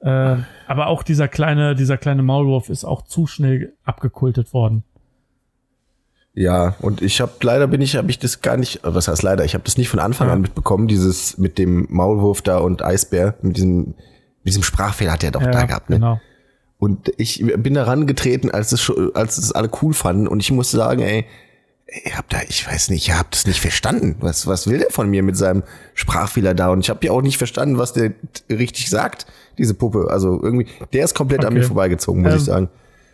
[0.00, 0.36] äh,
[0.68, 4.84] aber auch dieser kleine, dieser kleine Maulwurf ist auch zu schnell abgekultet worden.
[6.34, 9.24] Ja, und ich habe leider bin ich habe ich das gar nicht, äh, was heißt
[9.24, 10.34] leider, ich habe das nicht von Anfang Ja.
[10.34, 13.86] an mitbekommen, dieses mit dem Maulwurf da und Eisbär, mit diesem
[14.44, 15.96] mit diesem Sprachfehler hat er doch da gehabt, ne?
[15.96, 16.20] genau.
[16.78, 20.70] Und ich bin da rangetreten, als es als es alle cool fanden und ich muss
[20.70, 21.24] sagen, ey,
[22.04, 24.16] ihr habt da, ich weiß nicht, ihr habt das nicht verstanden.
[24.20, 25.64] Was was will der von mir mit seinem
[25.94, 28.12] Sprachfehler da und ich habe ja auch nicht verstanden, was der
[28.48, 29.26] richtig sagt,
[29.58, 30.06] diese Puppe.
[30.10, 31.58] Also irgendwie der ist komplett an Okay.
[31.58, 32.68] mir vorbeigezogen, muss Ähm, ich sagen.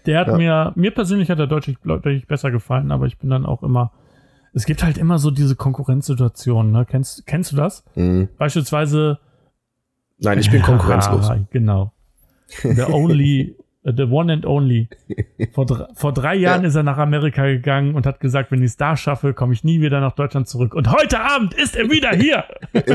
[0.05, 0.37] Der hat Ja.
[0.37, 3.93] mir, mir persönlich hat er deutlich, deutlich besser gefallen, aber ich bin dann auch immer,
[4.53, 6.85] es gibt halt immer so diese Konkurrenzsituationen, ne?
[6.87, 7.83] Kennst, kennst du das?
[7.95, 8.29] Mhm.
[8.37, 9.19] Beispielsweise.
[10.19, 11.31] Nein, ich bin konkurrenzlos.
[11.51, 11.93] Genau.
[12.63, 14.89] The only, the one and only.
[15.53, 16.69] Vor, dr vor drei Jahren Ja.
[16.69, 19.65] ist er nach Amerika gegangen und hat gesagt, wenn ich es da schaffe, komme ich
[19.65, 20.75] nie wieder nach Deutschland zurück.
[20.75, 22.45] Und heute Abend ist er wieder hier.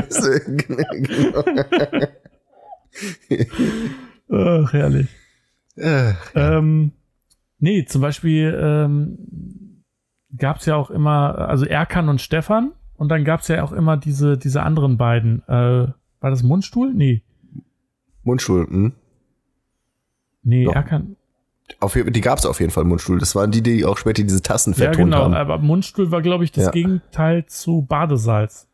[4.28, 4.64] Genau.
[4.64, 5.08] Ach, herrlich.
[5.76, 6.92] Äh, Ähm,
[7.58, 9.82] nee, zum Beispiel ähm,
[10.36, 13.72] gab es ja auch immer, also Erkan und Stefan und dann gab es ja auch
[13.72, 15.42] immer diese, diese anderen beiden.
[15.48, 15.52] Äh,
[16.20, 16.92] war das Mundstuhl?
[16.92, 17.22] Nee.
[18.24, 18.92] Mundstuhl, hm?
[20.42, 20.74] Nee, Doch.
[20.74, 21.16] Erkan.
[21.78, 23.18] Auf, die gab es auf jeden Fall, Mundstuhl.
[23.20, 25.34] Das waren die, die auch später diese Tassen Ja, vertont genau, haben.
[25.34, 26.70] aber Mundstuhl war, glaube ich, das Ja.
[26.72, 28.66] Gegenteil zu Badesalz.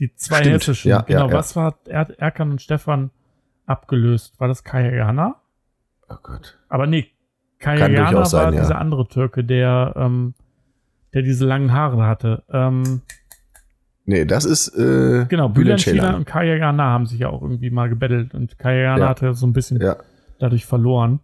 [0.00, 0.88] Die zwei Stimmt, hessischen.
[0.90, 1.34] ja, ja, genau, ja.
[1.34, 3.10] was war er Erkan und Stefan
[3.66, 4.34] abgelöst?
[4.40, 5.36] War das Kayana?
[6.08, 6.58] Oh Gott.
[6.68, 7.06] Aber nee,
[7.60, 8.60] Kayana sein, war ja.
[8.62, 10.34] dieser andere Türke, der, ähm,
[11.14, 12.42] der diese langen Haare hatte.
[12.50, 13.02] Ähm,
[14.04, 17.88] Nee, das ist äh, Genau, Bülent Ceylan und Kayagana haben sich ja auch irgendwie mal
[17.88, 19.08] gebettelt und Kayagana Ja.
[19.08, 19.94] hatte so ein bisschen Ja.
[20.42, 21.20] Dadurch verloren.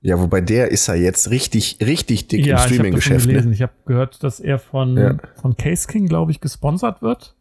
[0.00, 3.26] ja, wobei der ist ja jetzt richtig, richtig dick im ja, ich habe davon Streaming-Geschäft.
[3.46, 3.52] Ne?
[3.52, 5.16] Ich habe gehört, dass er von, Ja.
[5.40, 7.34] von Case King, glaube ich, gesponsert wird.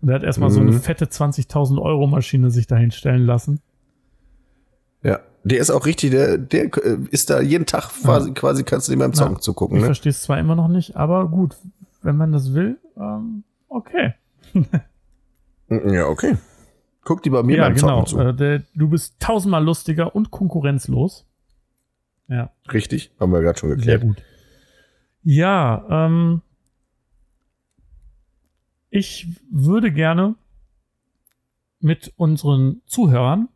[0.00, 0.80] Und er hat erstmal so eine Mhm.
[0.80, 3.60] fette 20.000 Euro Maschine sich dahin stellen lassen.
[5.02, 5.18] Ja.
[5.44, 8.92] Der ist auch richtig, der, der äh, ist da jeden Tag quasi, quasi kannst du
[8.92, 9.40] dem beim Zocken Ja.
[9.40, 9.76] zugucken.
[9.76, 9.86] Ich Ne?
[9.86, 11.56] verstehe es zwar immer noch nicht, aber gut,
[12.02, 14.14] wenn man das will, ähm, okay.
[15.70, 16.36] Ja, okay.
[17.08, 18.04] Guck die bei mir ja, beim genau.
[18.04, 18.44] Zocken zu.
[18.44, 21.26] Äh, du bist tausendmal lustiger und konkurrenzlos.
[22.28, 24.02] Ja, Richtig, haben wir gerade schon sehr geklärt.
[24.02, 24.22] gut.
[25.22, 26.42] Ja, ähm,
[28.90, 30.34] ich würde gerne
[31.80, 33.48] mit unseren Zuhörern,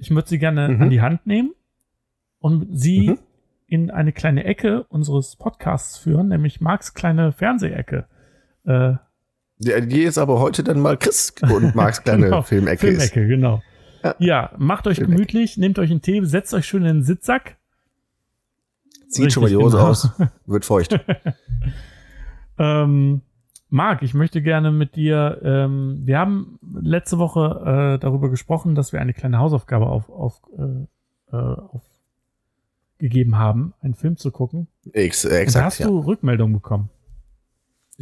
[0.00, 0.80] ich würde sie gerne Mhm.
[0.82, 1.52] an die Hand nehmen
[2.38, 3.18] und sie Mhm.
[3.66, 8.06] in eine kleine Ecke unseres Podcasts führen, nämlich Marks kleine Fernsehecke.
[8.64, 8.94] Äh,
[9.64, 12.78] Die, die ist aber heute dann mal Chris und Marks kleine Genau, Filmecke.
[12.88, 13.62] Filmecke, genau.
[14.02, 14.14] Ja.
[14.18, 15.14] Ja, macht euch Filmecke.
[15.16, 17.56] gemütlich, nehmt euch einen Tee, setzt euch schön in den Sitzsack.
[19.08, 19.88] Zieht schon mal die Richtig, Hose genau.
[19.90, 20.10] aus,
[20.46, 20.98] wird feucht.
[22.58, 23.20] Ähm,
[23.68, 28.92] Marc, ich möchte gerne mit dir, ähm, wir haben letzte Woche äh, darüber gesprochen, dass
[28.92, 31.56] wir eine kleine Hausaufgabe auf, auf, äh, äh,
[32.98, 34.68] aufgegeben haben, einen Film zu gucken.
[34.92, 35.86] Ex, äh, Und da exakt, hast ja.
[35.86, 36.90] du Rückmeldung bekommen.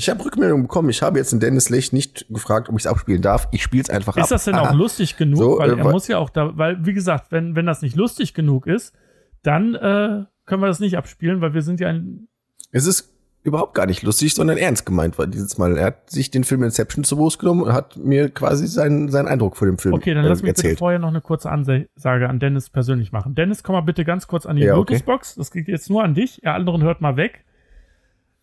[0.01, 0.89] Ich habe Rückmeldung bekommen.
[0.89, 3.49] Ich habe jetzt den Dennis Lech nicht gefragt, ob ich es abspielen darf.
[3.53, 4.23] Ich spiele es einfach ab.
[4.23, 4.71] Ist das denn Aha.
[4.71, 5.37] auch lustig genug?
[5.37, 7.97] So, weil äh, er muss ja auch da, weil, wie gesagt, wenn, wenn das nicht
[7.97, 8.95] lustig genug ist,
[9.43, 12.29] dann äh, können wir das nicht abspielen, weil wir sind ja ein.
[12.73, 15.77] Es ist überhaupt gar nicht lustig, sondern ernst gemeint war dieses Mal.
[15.77, 19.29] Er hat sich den Film Inception zu Brust genommen und hat mir quasi seinen, seinen
[19.29, 20.79] Eindruck von dem Film Okay, dann äh, lass mich bitte erzählt.
[20.79, 21.89] vorher noch eine kurze Ansage
[22.27, 23.35] an Dennis persönlich machen.
[23.35, 24.95] Dennis, komm mal bitte ganz kurz an die Ja, okay.
[24.95, 25.35] Bluetooth-Box.
[25.35, 26.43] Das geht jetzt nur an dich.
[26.43, 27.45] Ihr anderen hört mal weg.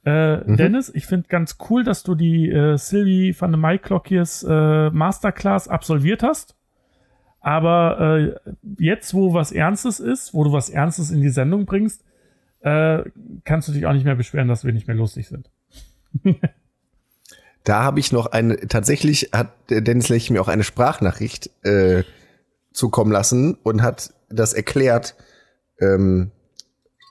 [0.07, 0.55] Äh, Mhm.
[0.55, 5.67] Dennis, ich finde ganz cool, dass du die äh, Sylvie van de Maiklokjes äh, Masterclass
[5.67, 6.55] absolviert hast.
[7.41, 12.03] Aber äh, jetzt, wo was Ernstes ist, wo du was Ernstes in die Sendung bringst,
[12.61, 13.03] äh,
[13.43, 15.49] kannst du dich auch nicht mehr beschweren, dass wir nicht mehr lustig sind.
[17.65, 22.03] Da habe ich noch eine, tatsächlich hat Dennis Lech mir auch eine Sprachnachricht äh,
[22.71, 25.15] zukommen lassen und hat das erklärt,
[25.81, 26.31] ähm,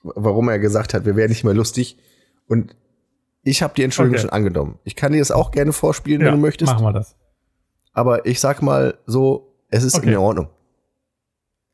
[0.03, 1.99] warum er gesagt hat, wir wären nicht mehr lustig.
[2.49, 2.75] Und
[3.47, 4.23] ich habe die Entschuldigung Okay.
[4.23, 4.79] schon angenommen.
[4.85, 6.73] Ich kann dir das auch gerne vorspielen, wenn du möchtest.
[6.73, 7.17] machen wir das.
[7.93, 10.11] Aber ich sag mal so, es ist Okay.
[10.13, 10.51] in Ordnung.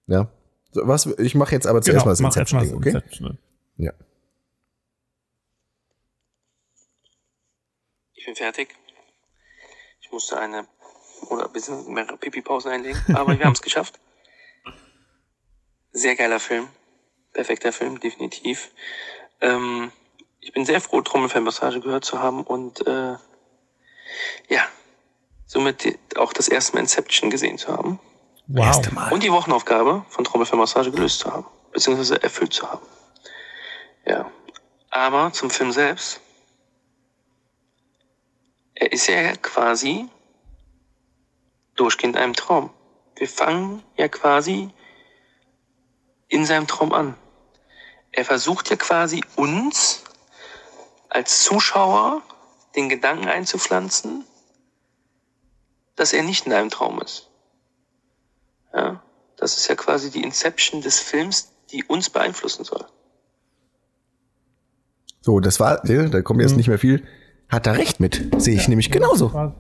[0.07, 0.29] Ja.
[0.73, 3.03] So, was, ich mache jetzt aber zuerst mal das Genau, mach erst mal Inception-Ding, das
[3.03, 3.05] okay?
[3.07, 3.39] Inception.
[3.77, 3.93] Ja.
[8.15, 8.69] Ich bin fertig.
[10.01, 10.67] Ich musste eine
[11.31, 13.99] oder ein bisschen mehrere Pipi-Pausen einlegen, aber wir haben es geschafft.
[15.93, 16.69] Sehr geiler Film.
[17.33, 18.71] Perfekter Film, definitiv.
[19.41, 19.91] Ähm,
[20.43, 23.17] ich bin sehr froh, Trommelfellmassage gehört zu haben und äh,
[24.49, 24.67] ja,
[25.47, 28.01] somit auch das erste Mal Inception gesehen zu haben.
[28.49, 29.13] Wow.
[29.13, 32.85] Und die Wochenaufgabe von Trommelfellmassage gelöst zu haben, beziehungsweise erfüllt zu haben.
[34.05, 34.31] Ja.
[34.91, 36.21] Aber zum Film selbst.
[38.75, 40.09] Er ist ja quasi
[41.77, 42.71] durchgehend einem Traum.
[43.15, 44.71] Wir fangen ja quasi
[46.27, 47.17] in seinem Traum an.
[48.11, 50.02] Er versucht ja quasi uns
[51.15, 52.23] als Zuschauer
[52.75, 54.25] den Gedanken einzupflanzen,
[55.97, 57.29] dass er nicht in einem Traum ist.
[58.75, 59.03] Ja,
[59.37, 62.85] das ist ja quasi die Inception des Films, die uns beeinflussen soll.
[65.21, 66.47] So, das war, ja, da kommt Mhm.
[66.47, 67.07] jetzt nicht mehr viel.
[67.49, 68.31] Hat er recht mit.
[68.39, 69.53] Sehe ich nämlich genauso.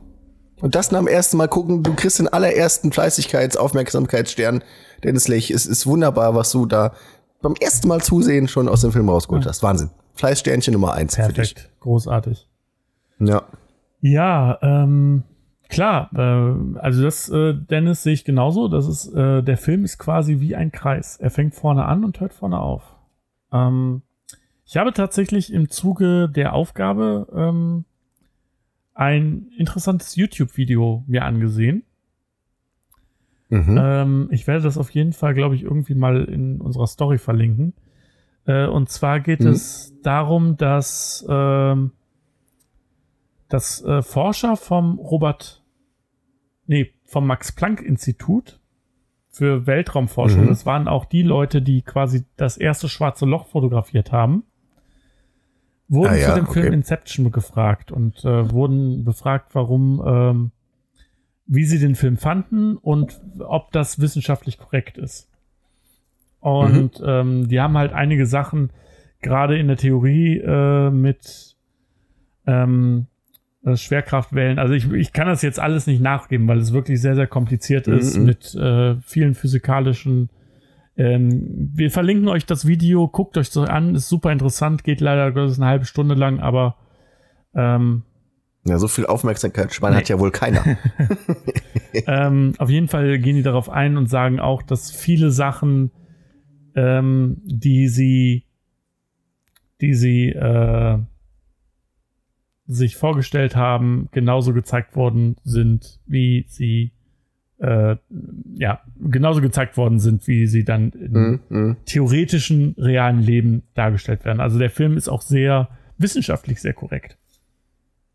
[0.60, 4.64] Und das nach dem ersten Mal gucken, du kriegst den allerersten Fleißigkeits-, Aufmerksamkeitsstern.
[5.04, 6.94] Dennis Lech, es ist wunderbar, was du da
[7.42, 9.62] beim ersten Mal zusehen schon aus dem Film rausgeholt hast.
[9.62, 9.90] Wahnsinn.
[10.14, 11.55] Fleißsternchen Nummer eins für dich.
[11.55, 11.70] Perfekt.
[11.81, 12.48] Großartig.
[13.18, 13.44] Ja.
[14.01, 15.22] Ja, ähm,
[15.68, 18.68] klar, äh, also das, äh, Dennis, sehe ich genauso.
[18.68, 21.16] Das ist, äh, der Film ist quasi wie ein Kreis.
[21.18, 22.83] Er fängt vorne an und hört vorne auf.
[23.53, 24.03] Ähm,
[24.64, 27.85] ich habe tatsächlich im Zuge der Aufgabe ähm,
[28.94, 31.85] ein interessantes YouTube-Video mir angesehen.
[33.48, 33.79] Mhm.
[33.79, 37.75] Ähm, ich werde das auf jeden Fall, glaube ich, irgendwie mal in unserer Story verlinken.
[38.46, 39.48] Äh, und zwar geht Mhm.
[39.48, 41.92] es darum, dass, ähm,
[43.48, 45.62] dass äh, Forscher vom Robert,
[46.66, 48.59] nee, vom Max-Planck-Institut
[49.28, 50.48] für Weltraumforschung, Mhm.
[50.48, 54.44] das waren auch die Leute, die quasi das erste schwarze Loch fotografiert haben,
[55.88, 56.74] wurden Ah ja, zu dem Film okay.
[56.74, 60.50] Inception gefragt und äh, wurden befragt, warum, ähm,
[61.46, 65.28] wie sie den Film fanden und ob das wissenschaftlich korrekt ist.
[66.42, 67.07] Und Mhm.
[67.07, 68.70] ähm, die haben halt einige Sachen,
[69.22, 71.57] gerade in der Theorie äh, mit
[72.46, 73.07] ähm,
[73.64, 74.59] äh, Schwerkraftwellen.
[74.59, 77.87] Also ich, ich kann das jetzt alles nicht nachgeben, weil es wirklich sehr, sehr kompliziert
[77.87, 78.24] Mhm, ist mhm.
[78.24, 80.31] mit äh, vielen physikalischen.
[80.96, 85.31] Ähm, wir verlinken euch das Video, guckt euch das an, ist super interessant, geht leider
[85.33, 86.74] Gottes eine halbe Stunde lang, aber
[87.55, 88.02] ähm,
[88.66, 90.00] Ja, so viel Aufmerksamkeitsspanne Nee.
[90.02, 90.64] hat ja wohl keiner.
[92.07, 95.92] ähm, auf jeden Fall gehen die darauf ein und sagen auch, dass viele Sachen,
[96.74, 98.44] ähm, die sie,
[99.80, 100.98] die sie äh,
[102.66, 106.92] sich vorgestellt haben, genauso gezeigt worden sind, wie sie
[107.58, 107.96] äh,
[108.56, 111.76] ja, genauso gezeigt worden sind, wie sie dann im Mhm, mhm.
[111.85, 114.40] theoretischen, realen Leben dargestellt werden.
[114.40, 117.18] Also der Film ist auch sehr wissenschaftlich sehr korrekt.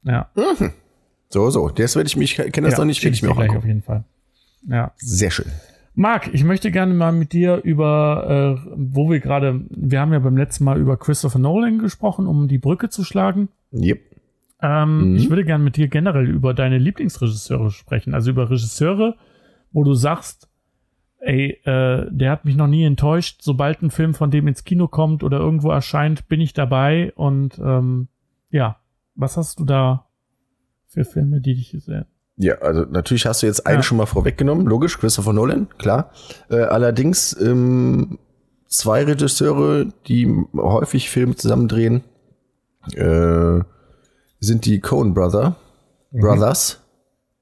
[0.04, 0.30] Ja,
[1.30, 1.70] So, so.
[1.70, 3.50] Das werde ich mich, ich kenne das ja, noch nicht, werde ich mir auch gleich
[3.50, 3.68] auf angucken.
[3.68, 4.04] jeden Fall.
[4.68, 4.94] Ja.
[4.98, 5.52] Sehr schön.
[6.00, 10.20] Marc, ich möchte gerne mal mit dir über, äh, wo wir gerade, wir haben ja
[10.20, 13.50] beim letzten Mal über Christopher Nolan gesprochen, um die Brücke zu schlagen.
[13.74, 14.00] Yep.
[14.62, 15.16] Ähm, Mhm.
[15.16, 18.14] Ich würde gerne mit dir generell über deine Lieblingsregisseure sprechen.
[18.14, 19.16] Also über Regisseure,
[19.72, 20.48] wo du sagst,
[21.18, 23.42] ey, äh, der hat mich noch nie enttäuscht.
[23.42, 27.12] Sobald ein Film von dem ins Kino kommt oder irgendwo erscheint, bin ich dabei.
[27.16, 28.08] Und ähm,
[28.52, 28.78] ja,
[29.16, 30.06] was hast du da
[30.86, 32.06] für Filme, die dich sehr.
[32.38, 33.84] Ja, also natürlich hast du jetzt einen Ja.
[33.84, 36.12] schon mal vorweggenommen, logisch, Christopher Nolan, klar.
[36.50, 38.20] Äh, allerdings ähm,
[38.68, 42.04] zwei Regisseure, die häufig Filme zusammendrehen,
[42.94, 43.60] äh,
[44.40, 45.56] sind die Coen Brother,
[46.12, 46.82] Brothers.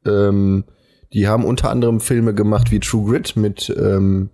[0.05, 0.63] Ähm,
[1.11, 4.29] die haben unter anderem Filme gemacht wie True Grit mit, ähm,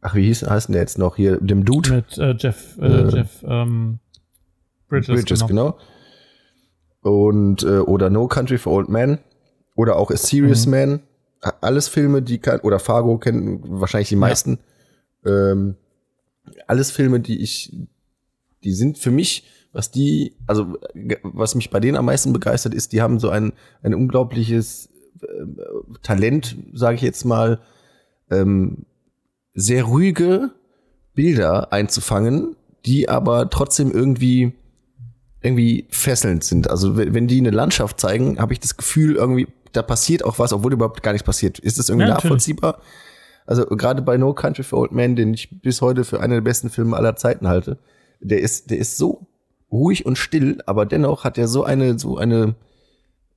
[0.00, 1.90] ach, wie hieß, heißt denn der jetzt noch hier, dem Dude?
[1.94, 4.00] Mit äh, Jeff, äh, Äh, Jeff ähm,
[4.88, 5.14] Bridges.
[5.14, 5.76] Bridges, genau.
[7.02, 7.12] genau.
[7.16, 9.18] Und äh, oder No Country for Old Men
[9.80, 10.70] oder auch A Serious Mhm.
[10.70, 11.00] Man.
[11.62, 14.58] Alles Filme, die kann, oder Fargo kennen wahrscheinlich die meisten.
[15.24, 15.76] Ähm,
[16.66, 17.74] alles Filme, die ich,
[18.62, 20.76] die sind für mich, was die, also
[21.22, 24.90] was mich bei denen am meisten begeistert ist, die haben so ein, ein unglaubliches
[25.22, 25.26] äh,
[26.02, 27.60] Talent, sage ich jetzt mal,
[28.30, 28.84] ähm,
[29.54, 30.50] sehr ruhige
[31.14, 34.52] Bilder einzufangen, die aber trotzdem irgendwie
[35.42, 36.68] irgendwie fesselnd sind.
[36.68, 40.52] Also wenn die eine Landschaft zeigen, habe ich das Gefühl, irgendwie, da passiert auch was,
[40.52, 41.58] obwohl überhaupt gar nichts passiert.
[41.58, 42.24] Ist das irgendwie Ja, natürlich.
[42.24, 42.78] nachvollziehbar?
[43.46, 46.40] Also gerade bei No Country for Old Men, den ich bis heute für einen der
[46.40, 47.78] besten Filme aller Zeiten halte,
[48.20, 49.26] der ist, der ist so
[49.72, 52.54] ruhig und still, aber dennoch hat er so eine, so eine,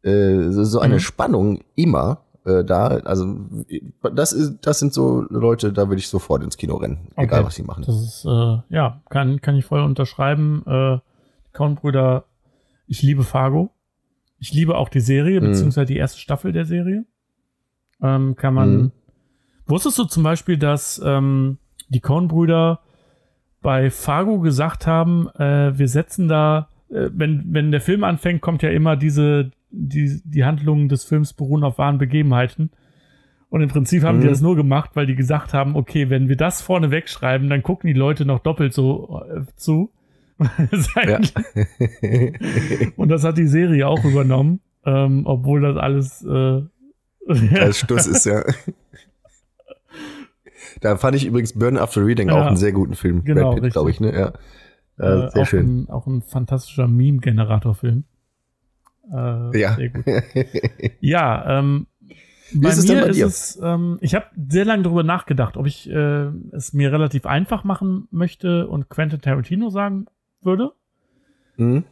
[0.03, 0.99] äh, so eine Mhm.
[0.99, 2.87] Spannung immer äh, da.
[3.05, 3.37] Also
[4.13, 7.47] das ist, das sind so Leute, da würde ich sofort ins Kino rennen, egal Okay.
[7.47, 7.83] was sie machen.
[7.87, 10.63] Das ist, äh, ja, kann, kann ich voll unterschreiben.
[10.67, 10.97] Äh,
[11.55, 12.25] Coen-Brüder,
[12.87, 13.69] ich liebe Fargo.
[14.43, 15.45] Ich liebe auch die Serie, Mhm.
[15.45, 17.05] beziehungsweise die erste Staffel der Serie.
[18.01, 18.75] Ähm, kann man.
[18.75, 18.91] Mhm.
[19.67, 22.81] Wusstest du zum Beispiel, dass ähm, die Coen-Brüder
[23.61, 28.61] bei Fargo gesagt haben, äh, wir setzen da, äh, wenn, wenn der Film anfängt, kommt
[28.63, 32.71] ja immer diese, die, die Handlungen des Films beruhen auf wahren Begebenheiten.
[33.49, 34.31] Und im Prinzip haben die Mhm.
[34.31, 37.87] das nur gemacht, weil die gesagt haben, okay, wenn wir das vorne wegschreiben, dann gucken
[37.87, 39.91] die Leute noch doppelt so äh, zu.
[42.95, 46.61] Und das hat die Serie auch übernommen, ähm, obwohl das alles äh,
[47.59, 48.43] als Stuss ist, ja.
[50.81, 52.35] Da fand ich übrigens Burn After Reading Ja.
[52.35, 53.23] auch einen sehr guten Film.
[53.23, 54.13] Genau, glaube ich, ne?
[54.13, 54.33] Ja.
[54.99, 55.83] Äh, äh, sehr auch, schön.
[55.83, 58.03] Ein, auch ein fantastischer Meme-Generator-Film.
[59.11, 59.75] Äh, Ja.
[59.75, 60.05] Sehr gut.
[60.99, 61.87] Ja, ähm,
[62.53, 63.25] bei ist es mir bei ist dir?
[63.25, 67.63] es, ähm, ich habe sehr lange darüber nachgedacht, ob ich äh, es mir relativ einfach
[67.63, 70.05] machen möchte und Quentin Tarantino sagen
[70.45, 70.71] würde.
[71.57, 71.83] Mhm.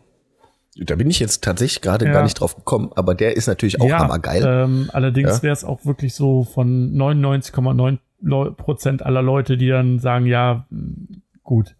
[0.77, 2.11] Da bin ich jetzt tatsächlich gerade Ja.
[2.13, 4.43] gar nicht drauf gekommen, aber der ist natürlich auch ja, hammergeil.
[4.45, 5.43] Ähm, allerdings Ja.
[5.43, 10.65] wäre es auch wirklich so von 99,9 Leu- Prozent aller Leute, die dann sagen, ja,
[10.69, 11.75] mh, gut.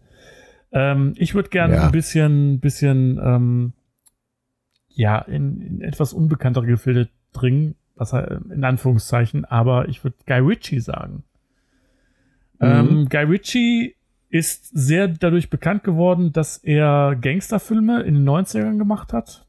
[0.72, 1.86] Ähm, ich würde gerne Ja.
[1.86, 3.72] ein bisschen, bisschen, ähm,
[4.88, 10.38] ja, in, in etwas unbekanntere Gefilde dringen, was er- in Anführungszeichen, aber ich würde Guy
[10.40, 11.24] Ritchie sagen.
[12.58, 12.68] Mhm.
[12.68, 13.94] Ähm, Guy Ritchie
[14.32, 19.46] ist sehr dadurch bekannt geworden, dass er Gangsterfilme in den 90ern gemacht hat.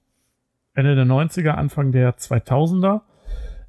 [0.74, 3.02] Ende der 90er, Anfang der 2000er.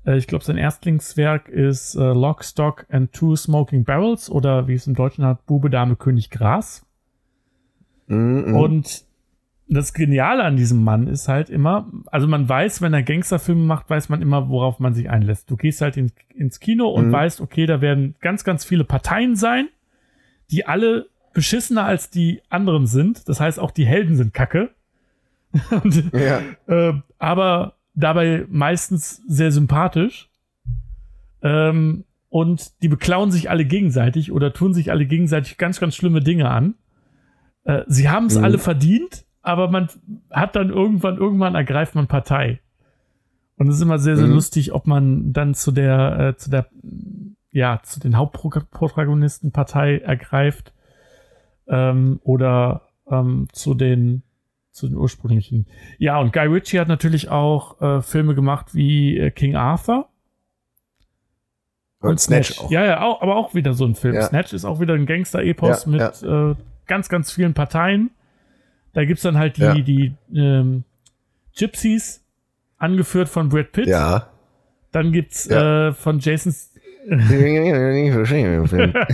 [0.05, 4.75] Äh, ich glaube, sein Erstlingswerk ist äh, Lock, Stock and Two Smoking Barrels oder wie
[4.75, 6.85] es im Deutschen hat, Bube, Dame, König, Gras.
[8.09, 8.57] Mhm, mhm.
[8.57, 9.05] Und
[9.69, 13.89] das Geniale an diesem Mann ist halt immer, also man weiß, wenn er Gangsterfilme macht,
[13.89, 15.49] weiß man immer, worauf man sich einlässt.
[15.49, 17.13] Du gehst halt in, ins Kino und Mhm.
[17.13, 19.69] weißt, okay, da werden ganz, ganz viele Parteien sein,
[20.51, 23.29] die alle beschissener als die anderen sind.
[23.29, 24.71] Das heißt, auch die Helden sind kacke.
[25.83, 26.41] und, ja.
[26.67, 30.29] äh, aber dabei meistens sehr sympathisch.
[31.43, 36.21] Ähm, und die beklauen sich alle gegenseitig oder tun sich alle gegenseitig ganz, ganz schlimme
[36.21, 36.75] Dinge an.
[37.65, 38.45] Äh, sie haben es Mhm.
[38.45, 39.89] alle verdient, aber man
[40.31, 42.61] hat dann irgendwann, irgendwann ergreift man Partei.
[43.57, 44.33] Und es ist immer sehr, sehr Mhm.
[44.35, 46.67] lustig, ob man dann zu der, äh, zu der,
[47.55, 50.73] ja, zu den Hauptprotagonisten Partei ergreift
[51.69, 54.23] ähm, oder ähm, zu den
[54.73, 55.67] zu den ursprünglichen.
[55.99, 60.09] Ja, und Guy Ritchie hat natürlich auch äh, Filme gemacht wie äh, King Arthur.
[62.01, 62.71] Und Snatch auch.
[62.73, 64.15] Ja, ja, auch, aber auch wieder so ein Film.
[64.17, 64.23] Ja.
[64.23, 66.55] Snatch ist auch wieder ein Gangster-Epos Ja, mit Äh,
[66.87, 68.11] ganz, ganz vielen Parteien.
[68.95, 69.75] Da gibt's dann halt die, Ja.
[69.75, 70.85] die ähm,
[71.57, 72.25] Gypsies,
[72.77, 73.87] angeführt von Brad Pitt.
[73.87, 74.29] Ja.
[74.91, 75.89] Dann gibt's Ja.
[75.89, 76.53] äh, von Jason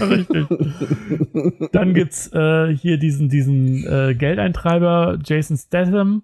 [0.00, 0.46] Richtig.
[1.72, 6.22] Dann gibt's äh, hier diesen, diesen äh, Geldeintreiber Jason Statham.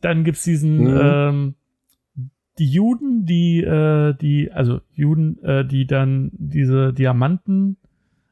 [0.00, 1.00] Dann gibt's diesen Mhm.
[1.02, 1.54] ähm,
[2.58, 7.78] die Juden, die, äh, die, also Juden, äh, die dann diese Diamanten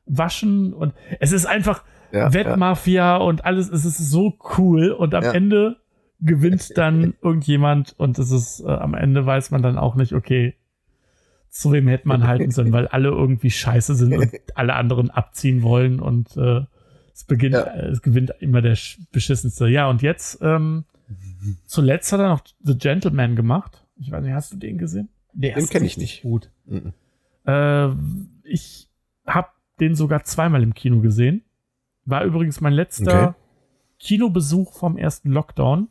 [0.07, 5.23] waschen und es ist einfach Ja, Wettmafia und alles, es ist so cool und am
[5.25, 5.33] Ja.
[5.33, 5.77] Ende
[6.21, 10.55] gewinnt dann irgendjemand und es ist, äh, am Ende weiß man dann auch nicht, okay,
[11.51, 15.62] zu wem hätte man halten sollen, weil alle irgendwie scheiße sind und alle anderen abziehen
[15.62, 16.62] wollen und äh,
[17.12, 17.62] es beginnt, Ja.
[17.62, 19.66] äh, es gewinnt immer der sch- beschissenste.
[19.68, 20.84] Ja, und jetzt, ähm,
[21.66, 23.84] zuletzt hat er noch The Gentleman gemacht.
[23.96, 25.09] Ich weiß nicht, hast du den gesehen?
[25.32, 26.22] Der Den ist kenn ich nicht.
[26.22, 26.51] Gut.
[26.66, 26.92] Mhm.
[27.46, 27.88] Äh,
[28.44, 28.88] ich
[29.26, 29.48] habe
[29.80, 31.42] den sogar zweimal im Kino gesehen.
[32.05, 33.34] War übrigens mein letzter Okay.
[33.98, 35.88] Kinobesuch vom ersten Lockdown.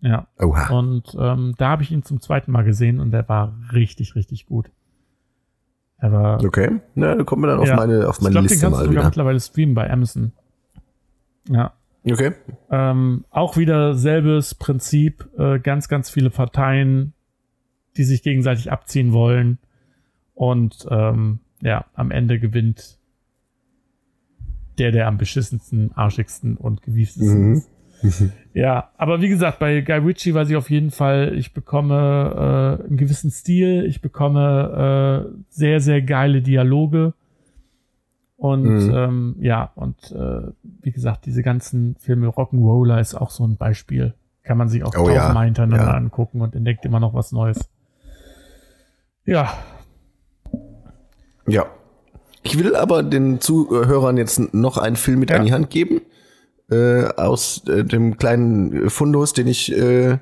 [0.00, 0.28] Ja.
[0.38, 0.68] Oha.
[0.78, 4.46] Und ähm, da habe ich ihn zum zweiten Mal gesehen und der war richtig, richtig
[4.46, 4.70] gut.
[5.98, 6.44] Er war.
[6.44, 6.80] Okay.
[6.94, 7.74] Na, dann kommen wir dann auf Ja.
[7.76, 9.04] meine, auf ich meine glaube, den Liste kannst du mal sogar wieder.
[9.04, 10.32] mittlerweile streamen bei Amazon.
[11.48, 11.72] Ja.
[12.08, 12.32] Okay.
[12.70, 17.12] Ähm, auch wieder selbes Prinzip, äh, ganz, ganz viele Parteien,
[17.96, 19.58] die sich gegenseitig abziehen wollen.
[20.34, 22.98] Und ähm, ja, am Ende gewinnt
[24.78, 27.52] der, der am beschissensten, arschigsten und gewieftesten Mhm.
[27.54, 27.70] ist.
[28.54, 32.86] Ja, aber wie gesagt, bei Guy Ritchie weiß ich auf jeden Fall, ich bekomme äh,
[32.86, 37.14] einen gewissen Stil, ich bekomme äh, sehr, sehr geile Dialoge.
[38.36, 38.92] Und Mhm.
[38.94, 44.14] ähm, ja, und äh, wie gesagt, diese ganzen Filme, Rock'n'Roller ist auch so ein Beispiel.
[44.44, 45.94] Kann man sich auch Oh ja, tausendmal hintereinander ja.
[45.94, 47.68] angucken und entdeckt immer noch was Neues.
[49.24, 49.52] Ja,
[51.46, 51.66] Ja.
[52.44, 55.36] Ich will aber den Zuhörern jetzt noch einen Film mit Ja.
[55.36, 56.00] an die Hand geben.
[56.70, 60.18] Äh, aus äh, dem kleinen Fundus, den ich äh,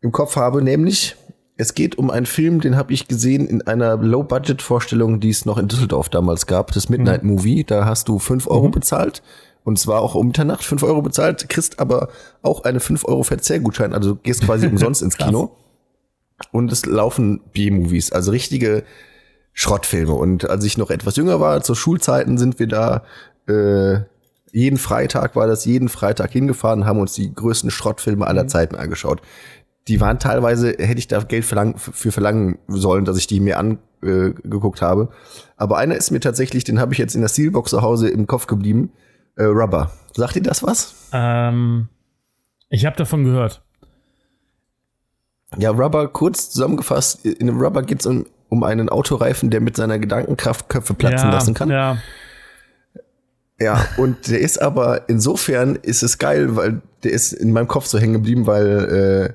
[0.00, 1.16] im Kopf habe, nämlich
[1.60, 5.58] es geht um einen Film, den habe ich gesehen in einer Low-Budget-Vorstellung, die es noch
[5.58, 7.64] in Düsseldorf damals gab, das Midnight Movie.
[7.64, 9.22] Da hast du 5 Euro bezahlt.
[9.64, 12.10] Und zwar auch um Mitternacht 5 Euro bezahlt, kriegst aber
[12.42, 15.56] auch eine 5 Euro Verzehrgutschein, also gehst quasi umsonst ins Kino.
[16.52, 18.84] Und es laufen B-Movies, also richtige
[19.52, 20.12] Schrottfilme.
[20.12, 23.02] Und als ich noch etwas jünger war, zu Schulzeiten sind wir da
[23.48, 24.04] äh,
[24.52, 29.20] jeden Freitag war das, jeden Freitag hingefahren, haben uns die größten Schrottfilme aller Zeiten angeschaut.
[29.88, 33.58] Die waren teilweise, hätte ich da Geld verlang, für verlangen sollen, dass ich die mir
[33.58, 35.08] angeguckt äh, habe.
[35.56, 38.26] Aber einer ist mir tatsächlich, den habe ich jetzt in der Steelbox zu Hause im
[38.26, 38.92] Kopf geblieben.
[39.36, 39.92] Äh, Rubber.
[40.14, 40.94] Sagt ihr das was?
[41.12, 41.88] ähm,
[42.70, 43.62] ich habe davon gehört.
[45.56, 49.98] Ja, Rubber, kurz zusammengefasst, in Rubber geht es um, um einen Autoreifen, der mit seiner
[49.98, 51.70] Gedankenkraft Köpfe platzen ja, lassen kann.
[51.70, 51.96] Ja,
[53.60, 57.86] Ja, und der ist aber, insofern ist es geil, weil der ist in meinem Kopf
[57.86, 59.34] so hängen geblieben, weil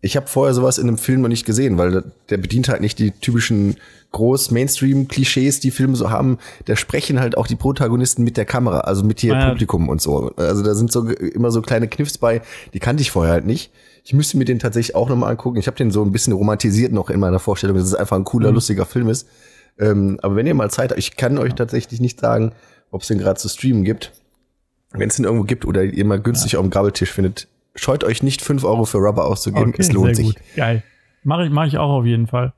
[0.00, 2.98] ich habe vorher sowas in einem Film noch nicht gesehen, weil der, bedient halt nicht
[2.98, 3.76] die typischen
[4.12, 6.38] groß Mainstream-Klischees, die Filme so haben.
[6.66, 9.48] Da sprechen halt auch die Protagonisten mit der Kamera, also mit hier Ah, ja.
[9.48, 10.30] Publikum und so.
[10.36, 12.40] Also da sind so immer so kleine Kniffs bei,
[12.72, 13.70] die kannte ich vorher halt nicht.
[14.04, 15.58] Ich müsste mir den tatsächlich auch noch mal angucken.
[15.58, 18.24] Ich habe den so ein bisschen romantisiert noch in meiner Vorstellung, dass es einfach ein
[18.24, 18.54] cooler, Mhm.
[18.54, 19.26] lustiger Film ist.
[19.78, 22.52] Ähm, aber wenn ihr mal Zeit habt, ich kann euch tatsächlich nicht sagen,
[22.90, 24.12] ob es den gerade zu streamen gibt.
[24.92, 28.22] Wenn es den irgendwo gibt oder ihr mal günstig auf dem Grabbeltisch findet, scheut euch
[28.22, 29.70] nicht 5 Euro für Rubber auszugeben.
[29.70, 30.26] okay, es lohnt sich.
[30.26, 30.36] gut.
[30.54, 30.82] Geil.
[31.24, 32.52] Mache ich, mach ich auch auf jeden Fall.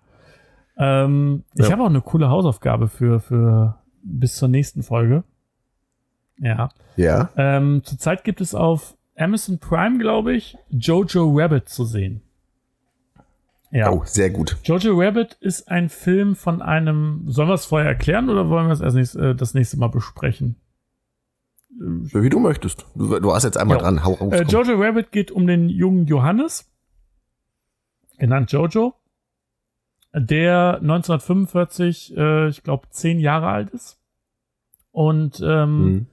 [0.78, 1.72] Ähm, Ich Ja.
[1.72, 5.24] habe auch eine coole Hausaufgabe für, für bis zur nächsten Folge.
[6.38, 6.68] Ja.
[6.96, 7.30] Ja.
[7.36, 12.22] Ähm, zurzeit gibt es auf Amazon Prime, glaube ich, Jojo Rabbit zu sehen.
[13.70, 13.90] Ja.
[13.90, 14.56] Oh, sehr gut.
[14.64, 17.24] Jojo Rabbit ist ein Film von einem.
[17.26, 19.88] Sollen wir es vorher erklären oder wollen wir es erst nächst, äh, das nächste Mal
[19.88, 20.56] besprechen?
[21.78, 22.86] So wie du möchtest.
[22.96, 23.82] Du, du hast jetzt einmal Ja.
[23.82, 24.04] dran.
[24.04, 24.32] Hau raus.
[24.32, 24.42] Äh.
[24.44, 26.68] Jojo Rabbit geht um den jungen Johannes,
[28.18, 28.94] genannt Jojo,
[30.14, 34.00] der 1945, äh, ich glaube, zehn Jahre alt ist
[34.90, 36.06] und ähm, Mhm.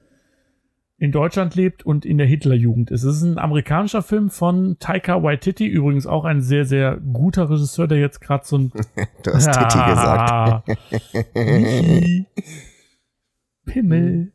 [1.05, 3.03] In Deutschland lebt und in der Hitlerjugend ist.
[3.03, 7.87] Es ist ein amerikanischer Film von Taika Waititi, übrigens auch ein sehr, sehr guter Regisseur,
[7.87, 8.71] der jetzt gerade so ein
[9.23, 10.31] Du hast Titi gesagt.
[10.31, 10.63] Ah.
[13.65, 14.31] Pimmel.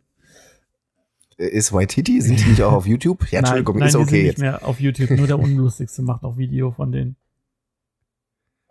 [1.37, 2.21] Ist Waititi?
[2.21, 3.27] Sind die nicht auch auf YouTube?
[3.31, 5.11] Ja, Entschuldigung, nein, ist nein, die sind okay nicht mehr auf YouTube.
[5.11, 7.17] Nur der Unlustigste macht noch Video von denen.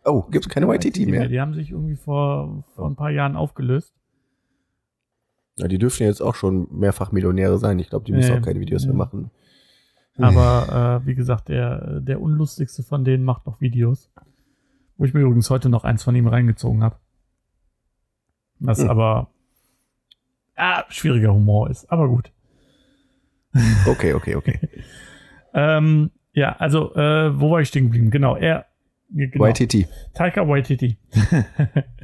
[0.06, 1.28] Oh, gibt's keine Waititi mehr?
[1.28, 3.94] Die haben sich irgendwie vor, vor ein paar Jahren aufgelöst.
[5.60, 7.80] Ja, die dürfen jetzt auch schon mehrfach Millionäre sein.
[7.80, 8.90] Ich glaube, die müssen Nee, auch keine Videos nee.
[8.90, 9.32] mehr machen.
[10.18, 14.12] Aber äh, wie gesagt, der, der Unlustigste von denen macht noch Videos.
[14.98, 16.98] Wo ich mir übrigens heute noch eins von ihm reingezogen habe.
[18.60, 18.90] Was Hm.
[18.90, 19.30] aber
[20.56, 21.90] ah, schwieriger Humor ist.
[21.90, 22.32] Aber gut.
[23.86, 24.60] Okay, okay, okay.
[25.52, 28.12] Ähm, ja, also, äh, wo war ich stehen geblieben?
[28.12, 28.68] Genau, er
[29.12, 29.44] Genau.
[29.44, 29.88] Waititi.
[30.14, 30.98] Taika Waititi.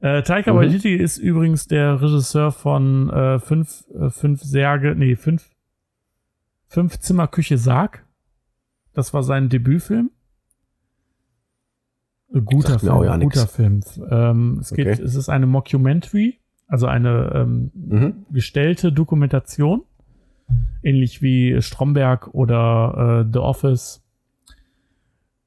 [0.00, 0.56] äh, Taika Mhm.
[0.58, 5.50] Waititi ist übrigens der Regisseur von äh, fünf, äh, fünf Särge, nee, fünf,
[6.66, 8.04] fünf Zimmer Küche Sarg.
[8.92, 10.10] Das war sein Debütfilm.
[12.44, 13.34] Guter Film, ja nix.
[13.34, 13.80] guter Film.
[14.10, 15.02] Ähm, es, geht, Okay.
[15.02, 18.26] es ist eine Mockumentary, also eine ähm, Mhm.
[18.30, 19.82] gestellte Dokumentation,
[20.82, 24.02] ähnlich wie Stromberg oder äh, The Office,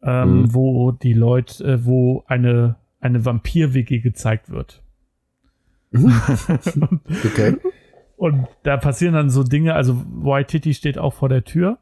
[0.02, 0.54] ähm, Mhm.
[0.54, 4.82] wo die Leute, äh, wo eine, eine Vampir-WG gezeigt wird.
[7.26, 7.58] Okay.
[8.18, 11.78] Und da passieren dann so Dinge, also Waititi steht auch vor der Tür,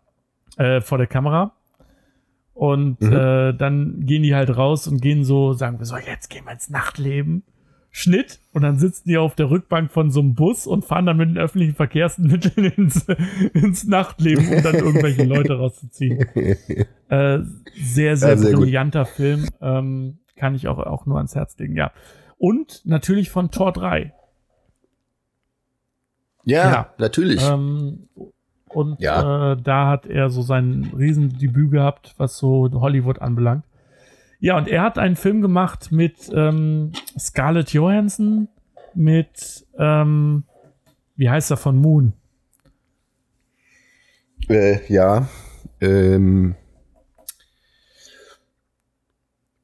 [0.57, 1.53] äh, vor der Kamera.
[2.53, 3.11] Und Mhm.
[3.13, 6.51] äh, dann gehen die halt raus und gehen so, sagen wir so, jetzt gehen wir
[6.53, 7.43] ins Nachtleben.
[7.89, 11.18] Schnitt und dann sitzen die auf der Rückbank von so einem Bus und fahren dann
[11.18, 13.07] mit den öffentlichen Verkehrsmitteln ins,
[13.53, 16.26] ins Nachtleben, um dann irgendwelche Leute rauszuziehen.
[17.09, 17.39] Äh,
[17.82, 18.63] sehr, sehr, Ja, sehr gut.
[18.63, 19.45] brillanter Film.
[19.61, 21.92] Ähm, kann ich auch, auch nur ans Herz legen, ja.
[22.38, 24.14] Und natürlich von Tor 3.
[26.44, 26.94] Ja, Ja.
[26.98, 27.44] natürlich.
[27.44, 28.08] Ähm,
[28.70, 29.54] und Ja.
[29.54, 33.66] äh, da hat er so sein Riesendebüt gehabt, was so Hollywood anbelangt.
[34.40, 38.48] Ja, und er hat einen Film gemacht mit ähm, Scarlett Johansson,
[38.94, 40.44] mit, ähm,
[41.16, 42.14] wie heißt er, von Moon?
[44.48, 45.28] Äh, ja.
[45.82, 46.56] Ähm,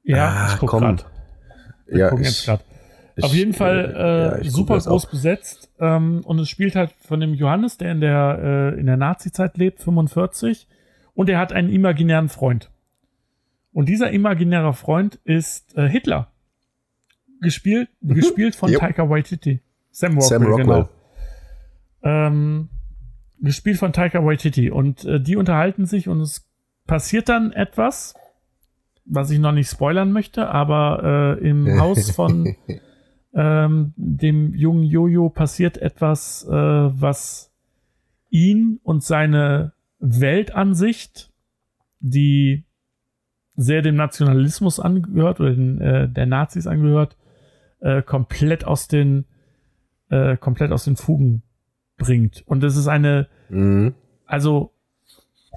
[0.03, 0.81] Ja, Ah, ich guck komm.
[0.81, 1.05] grad.
[1.87, 2.61] Wir ja, gucken ich, jetzt
[3.15, 5.69] ich- Auf jeden Fall äh, ja, guck super groß besetzt.
[5.79, 8.39] Ähm, und es spielt halt von dem Johannes, der in der,
[8.75, 10.67] äh, in der Nazi-Zeit lebt, 45.
[11.13, 12.69] Und er hat einen imaginären Freund.
[13.71, 16.31] Und dieser imaginäre Freund ist äh, Hitler.
[17.41, 18.71] Gespielt, gespielt von.
[18.71, 19.61] Taika Waititi.
[19.91, 20.65] Sam Rockwell, Sam Rockwell.
[20.65, 20.89] genau.
[22.03, 22.69] Ähm,
[23.41, 24.71] gespielt von Taika Waititi.
[24.71, 26.47] Und äh, die unterhalten sich und es
[26.87, 28.13] passiert dann etwas,
[29.05, 32.55] was ich noch nicht spoilern möchte, aber äh, im Haus von
[33.33, 37.51] ähm, dem jungen Jojo passiert etwas, äh, was
[38.29, 41.31] ihn und seine Weltansicht,
[41.99, 42.65] die
[43.55, 47.17] sehr dem Nationalismus angehört oder den, äh, der Nazis angehört,
[47.79, 49.25] äh, komplett aus den
[50.09, 51.43] äh, komplett aus den Fugen
[51.97, 52.43] bringt.
[52.45, 53.95] Und es ist eine, Mhm.
[54.25, 54.72] also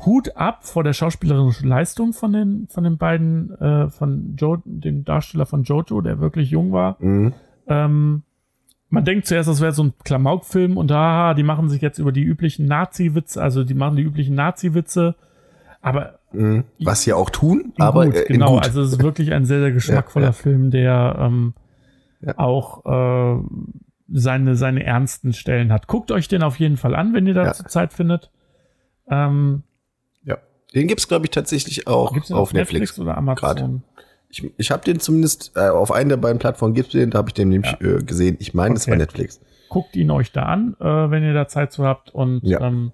[0.05, 5.05] Hut ab vor der schauspielerischen Leistung von den von den beiden, äh, von Joe, dem
[5.05, 6.97] Darsteller von Jojo, der wirklich jung war.
[7.01, 7.32] Mhm.
[7.66, 8.22] Ähm,
[8.90, 12.12] man denkt zuerst, das wäre so ein Klamaukfilm und haha, die machen sich jetzt über
[12.12, 15.14] die üblichen Nazi-Witze, also die machen die üblichen Nazi-Witze.
[15.80, 16.64] Aber Mhm.
[16.84, 18.59] Was sie auch tun, aber gut, äh, genau.
[18.59, 20.32] Also es ist wirklich ein sehr, sehr geschmackvoller Ja, ja.
[20.32, 21.55] Film, der ähm,
[22.20, 22.38] Ja.
[22.38, 23.42] auch äh,
[24.12, 25.86] seine, seine ernsten Stellen hat.
[25.86, 28.30] Guckt euch den auf jeden Fall an, wenn ihr dazu Zeit findet.
[29.11, 29.62] Ähm.
[30.77, 32.97] Den gibt's glaube ich tatsächlich auch den auf Netflix.
[33.01, 33.83] oder Amazon?
[34.29, 37.31] Ich, ich habe den zumindest äh, auf einer der beiden Plattformen gibt's den, da habe
[37.31, 38.37] ich den nämlich äh, gesehen.
[38.41, 38.91] Ich meine, das Okay.
[38.93, 39.41] war Netflix.
[39.68, 42.11] Guckt ihn euch da an, äh, wenn ihr da Zeit zu habt.
[42.11, 42.61] Und Ja.
[42.61, 42.93] ähm,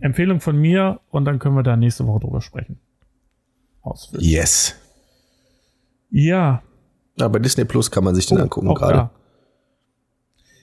[0.00, 2.78] Empfehlung von mir und dann können wir da nächste Woche drüber sprechen.
[3.82, 4.28] Ausführlich.
[4.30, 4.74] Yes.
[6.10, 6.62] Ja,
[7.18, 9.10] Ja, bei Disney Plus kann man sich den Oh, angucken auch gerade.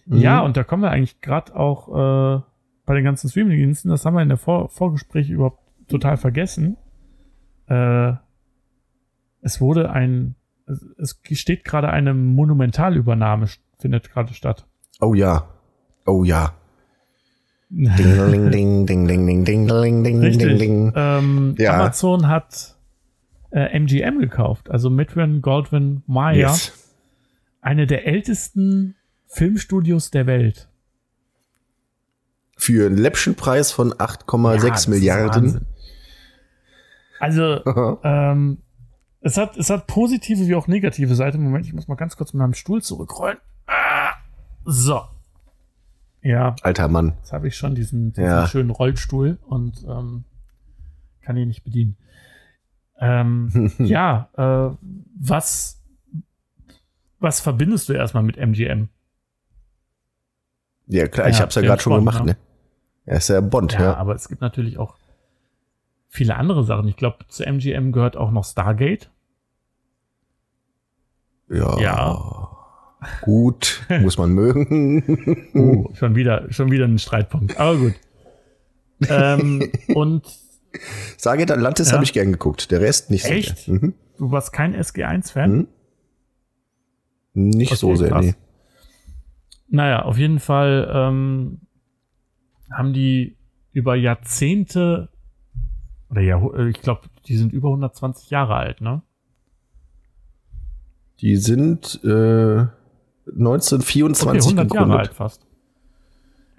[0.05, 2.41] Ja, und da kommen wir eigentlich gerade auch äh,
[2.85, 5.62] bei den ganzen Streaming-Diensten, das haben wir in der Vor Vorgespräch überhaupt
[5.93, 6.77] total vergessen.
[7.67, 8.13] Äh,
[9.41, 10.35] es wurde ein,
[10.97, 14.65] es steht gerade eine Monumentalübernahme, findet gerade statt.
[14.99, 15.47] Oh ja.
[16.05, 16.53] Oh ja.
[17.75, 20.47] Ding, ding, ding, ding, ding, ding, ding, ding, Richtig.
[20.47, 20.93] ding, ding.
[20.95, 21.73] Ähm, ja.
[21.79, 22.75] Amazon hat
[23.51, 26.51] äh, MGM gekauft, also Midwin Goldwyn Mayer.
[26.51, 26.71] Yes.
[27.61, 30.69] Eine der ältesten Filmstudios der Welt.
[32.57, 35.65] Für einen läppschen Preis von 8,6 ja, Milliarden.
[37.23, 38.59] Also, ähm,
[39.21, 41.37] es hat, es hat positive wie auch negative Seite.
[41.37, 43.37] Moment, ich muss mal ganz kurz mit meinem Stuhl zurückrollen.
[43.67, 44.11] Ah,
[44.65, 45.01] so.
[46.21, 47.13] Ja, Alter Mann.
[47.19, 48.47] jetzt habe ich schon diesen, diesen Ja.
[48.47, 50.23] schönen Rollstuhl und ähm,
[51.21, 51.97] kann ihn nicht bedienen.
[52.99, 54.75] Ähm, ja, äh,
[55.19, 55.81] was,
[57.19, 58.87] was verbindest du erstmal mit MGM?
[60.87, 62.31] Ja, klar, ich Ja, hab's ja gerade schon gemacht, ne?
[62.33, 62.37] ne?
[63.05, 63.93] Er ist ja Bond, Ja, ja.
[63.95, 64.95] aber es gibt natürlich auch
[66.13, 66.87] viele andere Sachen.
[66.87, 69.09] Ich glaube, zu MGM gehört auch noch Stargate.
[71.49, 71.79] Ja.
[71.79, 72.49] Ja.
[73.21, 75.49] Gut, muss man mögen.
[75.55, 77.57] Oh, schon wieder, schon wieder ein Streitpunkt.
[77.59, 77.93] Aber gut.
[79.09, 80.25] ähm, und
[81.17, 81.95] Sage Atlantis Ja.
[81.95, 83.29] habe ich gern geguckt, der Rest nicht so.
[83.33, 83.67] Echt?
[83.67, 83.93] Mhm.
[84.17, 85.51] du warst kein SG1-Fan?
[85.51, 85.67] Mhm.
[87.33, 88.25] Nicht Okay, so sehr, krass.
[88.25, 88.35] nee.
[89.67, 91.61] Naja, auf jeden Fall ähm,
[92.71, 93.35] haben die
[93.71, 95.09] über Jahrzehnte,
[96.13, 99.01] oder ja, ich glaube, die sind über 120 Jahre alt, ne?
[101.21, 102.65] Die sind äh,
[103.27, 104.73] 1924 okay, 100 gegründet.
[104.89, 105.45] Jahre alt fast.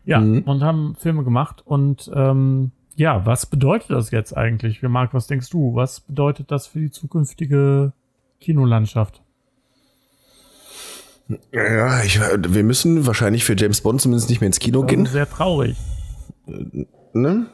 [0.05, 0.43] Ja, Mhm.
[0.43, 1.63] und haben Filme gemacht.
[1.65, 4.83] Und ähm, ja, was bedeutet das jetzt eigentlich?
[4.83, 5.75] Marc, was denkst du?
[5.75, 7.93] Was bedeutet das für die zukünftige
[8.41, 9.23] Kinolandschaft?
[11.53, 15.07] Ja, ich, wir müssen wahrscheinlich für James Bond zumindest nicht mehr ins Kino Das gehen.
[15.07, 15.77] sehr traurig.
[17.15, 17.47] Ne?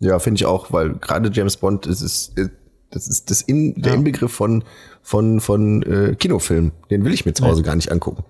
[0.00, 2.48] Ja, finde ich auch, weil gerade James Bond, das ist, äh,
[2.90, 3.98] das ist das in, der Ja.
[3.98, 4.64] Inbegriff von,
[5.02, 6.72] von, von äh, Kinofilm.
[6.90, 7.66] Den will ich mir zu Hause Nee.
[7.66, 8.24] gar nicht angucken.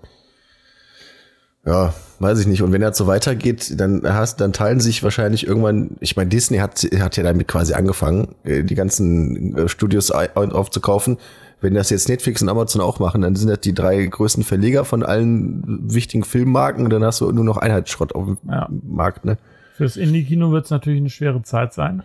[1.65, 2.61] Ja, weiß ich nicht.
[2.63, 6.57] Und wenn er so weitergeht, dann hast, dann teilen sich wahrscheinlich irgendwann, ich meine, Disney
[6.57, 11.17] hat, hat ja damit quasi angefangen, äh, die ganzen äh, Studios aufzukaufen.
[11.61, 14.85] Wenn das jetzt Netflix und Amazon auch machen, dann sind das die drei größten Verleger
[14.85, 16.89] von allen wichtigen Filmmarken.
[16.89, 18.69] Dann hast du nur noch Einheitsschrott auf dem Ja.
[18.83, 19.37] Markt, ne?
[19.79, 22.03] Fürs Indie-Kino wird es natürlich eine schwere Zeit sein.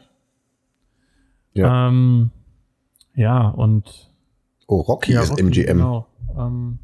[1.55, 1.89] Ja.
[1.89, 2.31] Ähm,
[3.17, 4.13] ja, und
[4.69, 5.67] Oh, Rocky ja, ist Rocky, MGM.
[5.79, 6.07] Genau.
[6.39, 6.79] Ähm,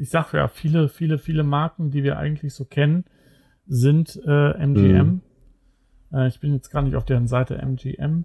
[0.00, 3.06] ich sag ja, viele, viele, viele Marken, die wir eigentlich so kennen,
[3.66, 5.20] sind äh, MGM.
[6.12, 8.24] Äh, ich bin jetzt gar nicht auf deren Seite MGM.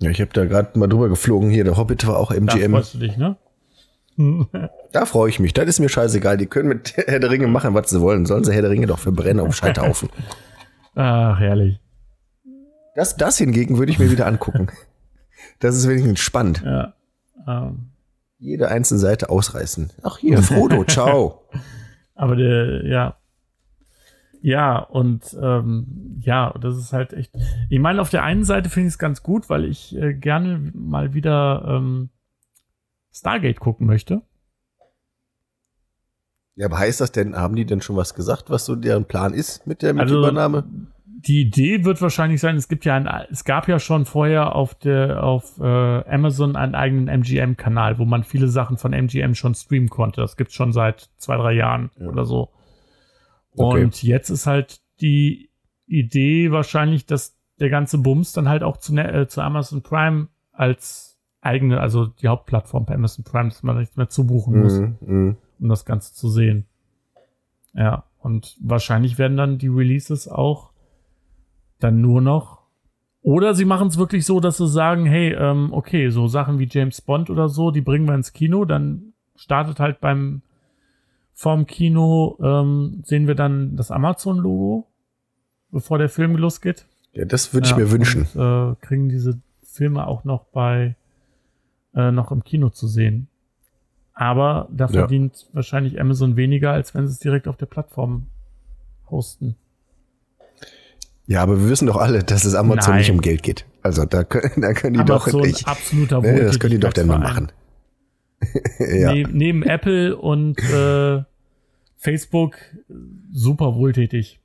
[0.00, 1.50] Ja, ich habe da gerade mal drüber geflogen.
[1.50, 2.72] Hier, der Hobbit war auch Da MGM.
[2.72, 3.36] freust du dich, ne?
[4.92, 5.52] Da freue ich mich.
[5.52, 6.36] Das ist mir scheißegal.
[6.36, 8.26] Die können mit Herr der Ringe machen, was sie wollen.
[8.26, 10.08] Sollen sie Herr der Ringe doch verbrennen auf Scheiterhaufen.
[10.94, 11.78] Ach, herrlich.
[12.94, 14.68] Das, das hingegen würde ich mir wieder angucken.
[15.58, 16.62] Das ist wenigstens spannend.
[16.64, 16.94] Ja.
[17.46, 17.90] Ähm,
[18.38, 19.90] Jede einzelne Seite ausreißen.
[20.02, 21.42] Ach hier, Frodo, ciao.
[22.14, 23.16] aber der, ja.
[24.42, 27.32] Ja, und ähm, ja, das ist halt echt.
[27.68, 30.70] Ich meine, auf der einen Seite finde ich es ganz gut, weil ich äh, gerne
[30.74, 32.10] mal wieder ähm,
[33.16, 34.22] Stargate gucken möchte.
[36.54, 39.34] Ja, aber heißt das denn, haben die denn schon was gesagt, was so deren Plan
[39.34, 40.64] ist mit der mit Also, Übernahme?
[41.04, 44.74] Die Idee wird wahrscheinlich sein, es gibt ja ein, es gab ja schon vorher auf
[44.74, 45.64] der auf äh,
[46.08, 50.20] Amazon einen eigenen MGM-Kanal, wo man viele Sachen von MGM schon streamen konnte.
[50.20, 52.06] Das gibt's schon seit zwei, drei Jahren Ja.
[52.08, 52.52] oder so.
[53.56, 53.84] Okay.
[53.84, 55.50] Und jetzt ist halt die
[55.86, 61.15] Idee wahrscheinlich, dass der ganze Bums dann halt auch zu, äh, zu Amazon Prime als
[61.46, 65.36] eigene, also die Hauptplattform bei Amazon Prime, dass man nichts mehr zubuchen muss Mhm, mhm.
[65.60, 66.66] um das Ganze zu sehen.
[67.74, 70.70] Ja, und wahrscheinlich werden dann die Releases auch
[71.78, 72.62] dann nur noch.
[73.22, 76.68] Oder sie machen es wirklich so, dass sie sagen, hey, ähm, okay, so Sachen wie
[76.70, 80.42] James Bond oder so, die bringen wir ins Kino, dann startet halt beim
[81.34, 84.86] vorm Kino, ähm, sehen wir dann das Amazon-Logo,
[85.70, 86.86] bevor der Film losgeht.
[87.12, 88.26] Ja, das würde ich Ja, mir wünschen.
[88.34, 90.96] Und, äh, kriegen diese Filme auch noch bei
[91.96, 93.26] äh, noch im Kino zu sehen.
[94.14, 94.92] Aber da Ja.
[95.00, 98.26] verdient wahrscheinlich Amazon weniger, als wenn sie es direkt auf der Plattform
[99.10, 99.56] hosten.
[101.26, 103.00] Ja, aber wir wissen doch alle, dass es Amazon Nein.
[103.00, 103.66] nicht um Geld geht.
[103.82, 105.66] Also da können, da können die doch Amazon, nicht.
[105.66, 107.50] absoluter Ne, das können die doch dann mal machen.
[108.78, 109.12] ja.
[109.12, 111.22] Neben, neben Apple und äh,
[111.96, 112.56] Facebook
[113.32, 114.38] super wohltätig.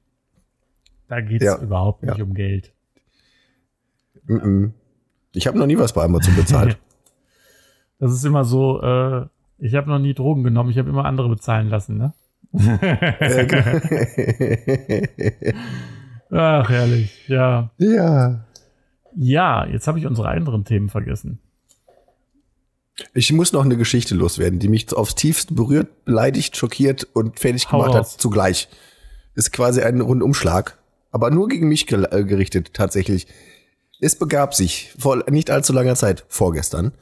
[1.07, 1.57] Da geht es Ja.
[1.61, 2.23] überhaupt nicht Ja.
[2.23, 2.71] um Geld.
[5.33, 6.77] Ich habe noch nie was bei Amazon bezahlt.
[8.01, 9.27] Das ist immer so, äh,
[9.59, 12.13] ich habe noch nie Drogen genommen, ich habe immer andere bezahlen lassen, ne?
[16.31, 17.69] Ach, herrlich, ja.
[17.77, 18.43] ja.
[19.15, 21.39] Ja, jetzt habe ich unsere anderen Themen vergessen.
[23.13, 27.71] Ich muss noch eine Geschichte loswerden, die mich aufs tiefste berührt, beleidigt, schockiert und fertig
[27.71, 28.13] Hau gemacht raus.
[28.13, 28.67] hat zugleich.
[29.35, 30.79] Ist quasi ein Rundumschlag,
[31.11, 33.27] aber nur gegen mich äh, gerichtet tatsächlich.
[33.99, 36.93] Es begab sich vor nicht allzu langer Zeit, vorgestern,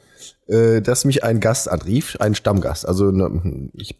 [0.46, 2.86] äh, dass mich ein Gast anrief, ein Stammgast.
[2.86, 3.98] Also ne, ich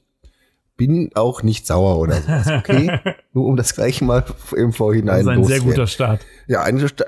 [0.77, 2.99] bin auch nicht sauer oder sowas, okay?
[3.33, 4.25] nur um das gleich mal
[4.57, 6.21] im Das Vorhinein ist ein sehr guter Start.
[6.47, 7.05] Ja, Sta-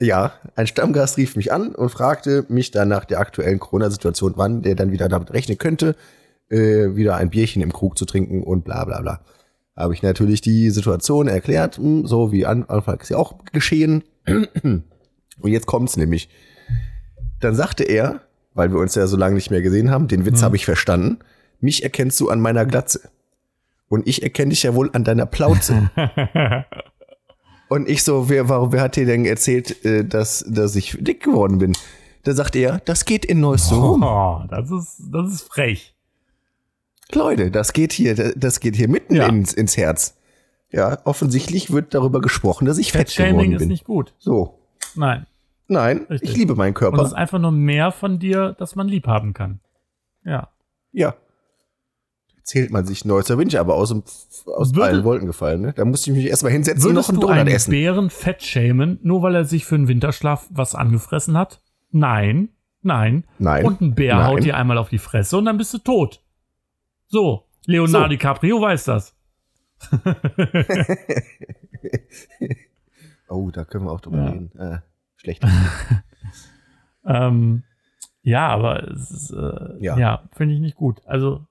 [0.00, 4.62] ja, ein Stammgast rief mich an und fragte mich dann nach der aktuellen Corona-Situation, wann
[4.62, 5.94] der dann wieder damit rechnen könnte,
[6.48, 9.20] äh, wieder ein Bierchen im Krug zu trinken und bla bla bla.
[9.76, 14.04] Habe ich natürlich die Situation erklärt, hm, so wie an, anfangs ja auch geschehen.
[15.40, 16.28] Und jetzt kommt's nämlich.
[17.40, 18.20] Dann sagte er,
[18.54, 20.44] weil wir uns ja so lange nicht mehr gesehen haben, den Witz Hm.
[20.44, 21.18] habe ich verstanden,
[21.60, 23.00] mich erkennst du an meiner Glatze.
[23.88, 25.90] Und ich erkenne dich ja wohl an deiner Plauze.
[27.68, 31.22] Und ich so, wer, warum, wer hat dir denn erzählt, äh, dass, dass ich dick
[31.22, 31.76] geworden bin?
[32.22, 34.02] Da sagt er, das geht in Neuss so rum.
[34.02, 35.94] Oh, das ist, das ist frech.
[37.12, 39.26] Leute, das geht hier, das geht hier mitten Ja.
[39.28, 40.14] ins, ins Herz.
[40.70, 43.68] Ja, offensichtlich wird darüber gesprochen, dass ich fett geworden ist bin.
[43.68, 44.12] nicht gut.
[44.18, 44.58] So.
[44.94, 45.26] Nein.
[45.66, 46.30] Nein, Richtig.
[46.30, 47.16] ich liebe meinen Und das ist Körper.
[47.16, 49.60] einfach nur mehr von dir, das man lieb haben kann.
[50.24, 50.48] Ja.
[50.92, 51.14] Ja.
[52.42, 53.26] Zählt man sich Neuss.
[53.26, 54.02] Da bin ich aber aus, dem,
[54.46, 55.62] aus Würde- allen Wolken gefallen.
[55.62, 55.72] Ne?
[55.72, 57.70] Da musste ich mich erstmal hinsetzen und noch einen du Donut einen essen.
[57.70, 61.62] Bären fett schämen, nur weil er sich für einen Winterschlaf was angefressen hat?
[61.90, 62.50] Nein.
[62.82, 63.24] Nein.
[63.38, 63.64] Nein.
[63.64, 64.26] Und ein Bär Nein.
[64.26, 66.20] haut dir einmal auf die Fresse und dann bist du tot.
[67.06, 68.08] So, Leonardo So.
[68.10, 69.14] DiCaprio weiß das.
[73.28, 74.26] Oh, da können wir auch drüber Ja.
[74.28, 74.52] reden.
[74.58, 74.78] Äh,
[75.24, 75.44] schlecht.
[77.06, 77.64] Ähm,
[78.22, 80.22] ja, aber es ist, äh, ja, Ja.
[80.34, 81.02] finde ich nicht gut.
[81.04, 81.44] Also,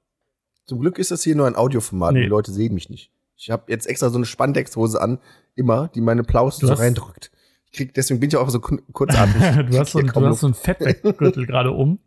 [0.65, 2.13] Zum Glück ist das hier nur ein Audioformat.
[2.13, 2.21] Nee.
[2.23, 3.11] Die Leute sehen mich nicht.
[3.35, 5.19] Ich habe jetzt extra so eine Spandexhose an,
[5.55, 7.31] immer, die meine Plauze Du so reindrückt.
[7.67, 9.67] Ich krieg, deswegen bin ich auch so kurzatmig.
[9.71, 11.99] du hast so, du hast so einen Fettweggürtel gerade um,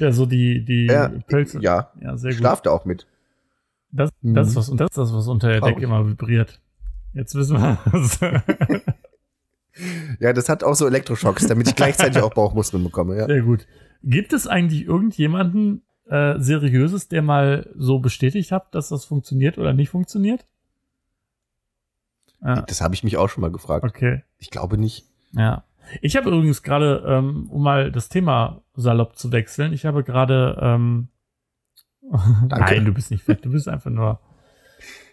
[0.00, 1.60] der so die, die Ja, Pölze.
[1.60, 2.38] ja, ja, sehr gut.
[2.38, 3.06] schlaf da auch mit.
[3.90, 4.32] Das, Mhm.
[4.34, 5.74] das, ist was, das ist das, was unter der Traurig.
[5.74, 6.58] Decke immer vibriert.
[7.12, 8.18] Jetzt wissen wir was.
[10.20, 13.16] Ja, das hat auch so Elektroschocks, damit ich gleichzeitig auch Bauchmuskeln bekomme.
[13.16, 13.26] Ja.
[13.26, 13.66] Sehr gut.
[14.02, 19.72] Gibt es eigentlich irgendjemanden äh, Seriöses, der mal so bestätigt hat, dass das funktioniert oder
[19.72, 20.46] nicht funktioniert?
[22.42, 23.84] Ja, Das habe ich mich auch schon mal gefragt.
[23.84, 24.22] okay.
[24.38, 25.04] Ich glaube nicht.
[25.32, 25.64] Ja.
[26.02, 30.58] Ich habe übrigens gerade, ähm, um mal das Thema salopp zu wechseln, ich habe gerade,
[30.60, 31.08] ähm,
[32.48, 34.20] nein, du bist nicht fett, du bist einfach nur,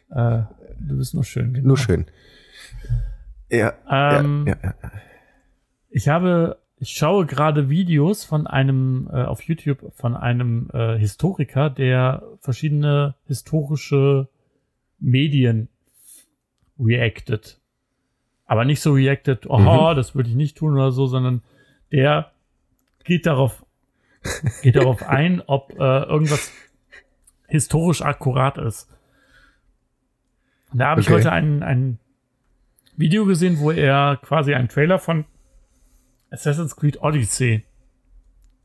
[0.09, 0.41] äh,
[0.79, 1.53] du bist nur schön.
[1.53, 1.69] Genau.
[1.69, 2.05] Nur schön.
[3.49, 4.91] Ja, Ähm, ja, ja, ja.
[5.89, 11.69] Ich habe, ich schaue gerade Videos von einem äh, auf YouTube von einem äh, Historiker,
[11.69, 14.27] der verschiedene historische
[14.99, 15.69] Medien
[16.79, 17.59] reacted.
[18.45, 21.41] Aber nicht so reacted, oh, das würde ich nicht tun oder so, sondern
[21.91, 22.31] der
[23.03, 23.65] geht darauf,
[24.61, 26.51] geht darauf ein, ob äh, irgendwas
[27.47, 28.89] historisch akkurat ist.
[30.71, 31.17] Und da habe ich Okay.
[31.17, 31.99] heute ein, ein
[32.97, 35.25] Video gesehen, wo er quasi einen Trailer von
[36.31, 37.63] Assassin's Creed Odyssey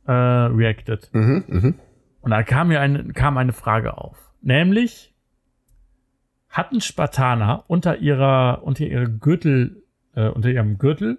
[0.06, 1.08] äh, reacted.
[1.12, 1.74] Mhm, mhm.
[2.20, 4.16] Und da kam mir eine, kam eine Frage auf.
[4.42, 5.14] Nämlich,
[6.48, 9.82] hatten Spartaner unter ihrer, unter ihrer Gürtel,
[10.14, 11.18] äh, unter ihrem Gürtel,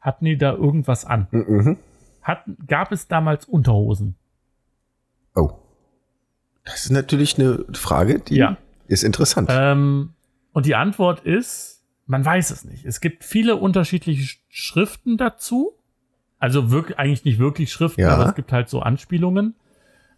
[0.00, 1.28] hatten die da irgendwas an?
[1.30, 1.76] Mhm, mhm.
[2.22, 4.16] Hatten, gab es damals Unterhosen?
[5.34, 5.50] Oh.
[6.64, 8.56] Das ist natürlich eine Frage, die Ja.
[8.86, 9.50] ist interessant.
[9.52, 10.14] Ähm,
[10.52, 11.73] und die Antwort ist,
[12.06, 12.84] man weiß es nicht.
[12.84, 15.72] Es gibt viele unterschiedliche Sch- Schriften dazu.
[16.38, 18.14] Also wirklich, eigentlich nicht wirklich Schriften, Ja.
[18.14, 19.54] aber es gibt halt so Anspielungen.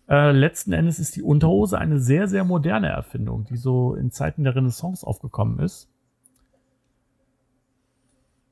[0.08, 4.42] Äh, letzten Endes ist die Unterhose eine sehr, sehr moderne Erfindung, die so in Zeiten
[4.44, 5.88] der Renaissance aufgekommen ist.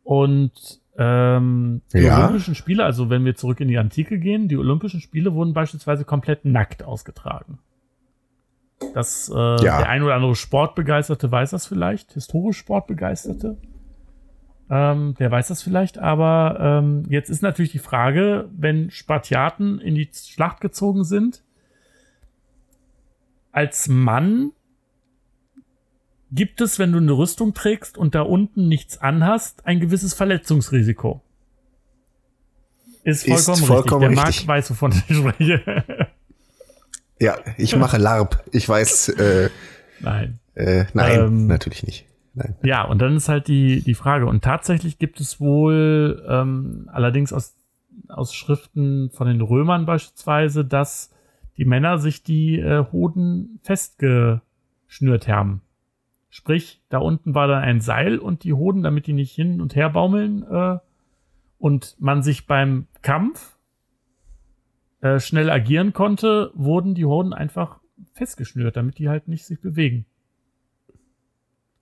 [0.03, 2.18] Und ähm, die Ja.
[2.24, 6.05] Olympischen Spiele, also wenn wir zurück in die Antike gehen, die Olympischen Spiele wurden beispielsweise
[6.05, 7.59] komplett nackt ausgetragen.
[8.93, 9.59] Das, äh, Ja.
[9.79, 13.57] der ein oder andere Sportbegeisterte weiß das vielleicht, historisch Sportbegeisterte.
[14.70, 19.95] Ähm, der weiß das vielleicht, aber ähm, jetzt ist natürlich die Frage, wenn Spartiaten in
[19.95, 21.43] die Schlacht gezogen sind,
[23.53, 24.53] als Mann
[26.33, 31.20] gibt es, wenn du eine Rüstung trägst und da unten nichts anhast, ein gewisses Verletzungsrisiko.
[33.05, 34.18] Ist Ist vollkommen, vollkommen richtig.
[34.18, 34.47] Der richtig.
[34.47, 35.85] Marc weiß, wovon ich spreche.
[37.25, 38.43] ja, ich mache LARP.
[38.53, 39.51] Ich weiß, äh,
[40.01, 40.39] Nein.
[40.55, 42.07] äh, nein, Ähm, natürlich nicht.
[42.35, 42.55] Nein.
[42.62, 44.27] Ja, und dann ist halt die, die Frage.
[44.27, 47.55] Und tatsächlich gibt es wohl, ähm, allerdings aus,
[48.09, 51.11] aus Schriften von den Römern beispielsweise, dass
[51.57, 55.62] die Männer sich die äh, Hoden festgeschnürt haben.
[56.29, 59.77] Sprich, da unten war dann ein Seil und die Hoden, damit die nicht hin und
[59.77, 60.79] her baumeln äh,
[61.59, 63.53] und man sich beim Kampf
[65.05, 67.78] äh, schnell agieren konnte, wurden die Hoden einfach
[68.14, 70.07] festgeschnürt, damit die halt nicht sich bewegen.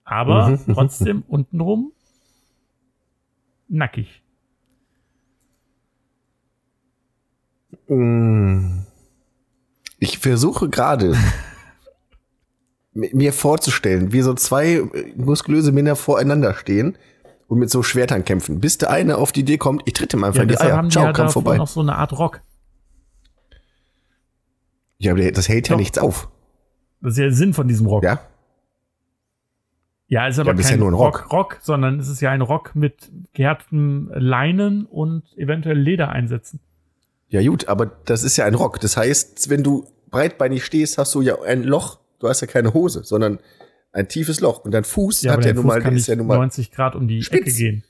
[0.03, 0.59] Aber Mhm.
[0.73, 1.93] trotzdem untenrum
[3.69, 4.21] nackig.
[7.87, 8.79] Mm.
[9.99, 11.15] Ich versuche gerade
[12.93, 16.97] mi- mir vorzustellen, wie so zwei äh, muskulöse Männer voreinander stehen
[17.47, 20.23] und mit so Schwertern kämpfen, bis der eine auf die Idee kommt, ich tritt ihm
[20.23, 20.77] einfach Ja, in die Eier.
[20.77, 21.57] haben die Ciao, ja komm vorbei.
[21.57, 22.41] noch so eine Art Rock.
[25.03, 25.79] Ja, aber das hält ja Doch.
[25.79, 26.29] nichts auf.
[27.01, 28.03] Das ist ja der Sinn von diesem Rock.
[28.03, 28.19] Ja?
[30.07, 31.23] Ja, ist aber Ja, kein ja nur ein Rock.
[31.23, 31.33] Rock.
[31.33, 36.59] Rock, sondern es ist ja ein Rock mit gehärtetem Leinen und eventuell Ledereinsätzen.
[37.29, 38.79] Ja, gut, aber das ist ja ein Rock.
[38.79, 41.99] Das heißt, wenn du breitbeinig stehst, hast du ja ein Loch.
[42.19, 43.39] Du hast ja keine Hose, sondern
[43.91, 44.63] ein tiefes Loch.
[44.63, 46.95] Und dein Fuß Ja, hat ja nun mal, kann ist ja nun mal 90 Grad
[46.95, 47.47] um die spitz.
[47.47, 47.83] Ecke gehen.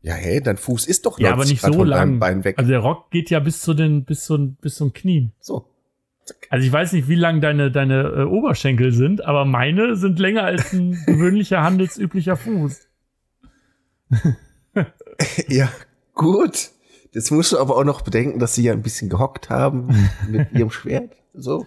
[0.00, 2.18] Ja, hey, dein Fuß ist doch Ja, aber 90 nicht so lang.
[2.18, 2.58] Bein weg.
[2.58, 5.32] Also der Rock geht ja bis zu den, bis zu, bis zum Knien.
[5.40, 5.66] so.
[6.24, 6.46] Zack.
[6.50, 10.44] Also ich weiß nicht, wie lang deine, deine äh, Oberschenkel sind, aber meine sind länger
[10.44, 12.80] als ein gewöhnlicher handelsüblicher Fuß.
[15.48, 15.68] Ja,
[16.14, 16.70] gut.
[17.12, 19.88] Jetzt musst du aber auch noch bedenken, dass sie ja ein bisschen gehockt haben
[20.28, 21.16] mit ihrem Schwert.
[21.34, 21.66] So.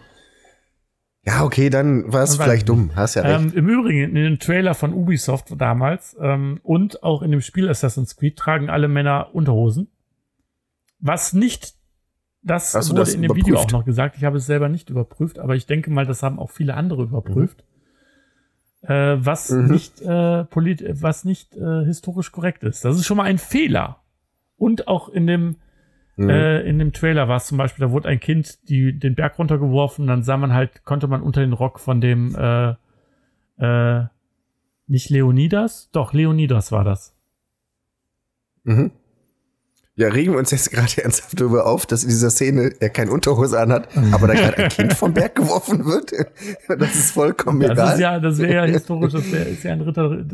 [1.24, 2.92] Ja, okay, dann war es vielleicht ich dumm.
[2.96, 3.40] Hast ja recht.
[3.40, 7.70] Ähm, Im Übrigen, in dem Trailer von Ubisoft damals ähm, und auch in dem Spiel
[7.70, 9.88] Assassin's Creed tragen alle Männer Unterhosen.
[11.00, 11.76] Was nicht,
[12.42, 13.72] das Hast du wurde das in dem Video auch überprüft?
[13.72, 14.18] noch gesagt.
[14.18, 17.04] Ich habe es selber nicht überprüft, aber ich denke mal, das haben auch viele andere
[17.04, 17.64] überprüft.
[18.82, 19.68] Äh, was Mhm.
[19.68, 22.84] nicht, äh, polit was nicht äh, historisch korrekt ist.
[22.84, 23.98] Das ist schon mal ein Fehler.
[24.58, 25.58] Und auch in dem,
[26.18, 26.30] Mhm.
[26.30, 29.40] äh, in dem Trailer war es zum Beispiel, da wurde ein Kind die, den Berg
[29.40, 32.76] runtergeworfen, dann sah man halt, konnte man unter den Rock von dem, äh,
[33.58, 34.06] äh,
[34.88, 35.90] nicht Leonidas?
[35.92, 37.16] Doch, Leonidas war das.
[38.64, 38.92] Mhm.
[39.96, 43.10] Ja, regen wir uns jetzt gerade ernsthaft darüber auf, dass in dieser Szene er kein
[43.10, 46.12] Unterhose anhat, aber da gerade ein Kind vom Berg geworfen wird.
[46.68, 47.94] Das ist vollkommen Das egal.
[47.94, 50.26] ist ja, das wäre ja historisch, das wär, ist ja ein Ritter,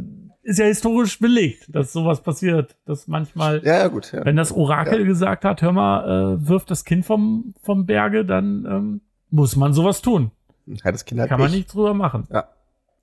[0.47, 4.13] ist ja historisch belegt, dass sowas passiert, dass manchmal, ja, ja, gut.
[4.13, 4.23] Ja.
[4.23, 8.65] wenn das Orakel gesagt hat, hör mal, äh, wirft das Kind vom, vom Berge, dann
[8.65, 10.31] ähm, muss man sowas tun.
[10.65, 11.57] Ja, das Kind hat Kann man Pech.
[11.57, 12.27] nichts drüber machen.
[12.31, 12.47] Ja.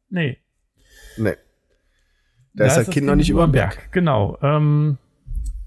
[0.09, 0.38] Nee.
[1.18, 1.34] Nee.
[2.55, 3.92] Da ist das Kind noch nicht über dem Berg.
[3.92, 4.38] Genau.
[4.40, 4.97] Ähm,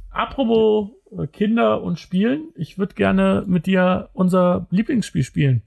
[0.10, 5.62] apropos äh, Kinder und Spielen, ich würde gerne mit dir unser Lieblingsspiel spielen.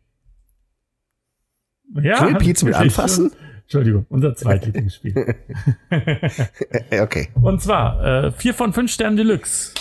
[1.95, 3.31] Ja, Grillpizza mit anfassen?
[3.71, 5.37] Entschuldigung, unser zweitlieblingsspiel.
[5.91, 7.29] Äh, Okay.
[7.41, 9.75] und zwar äh, 4 von 5 Sternen Deluxe.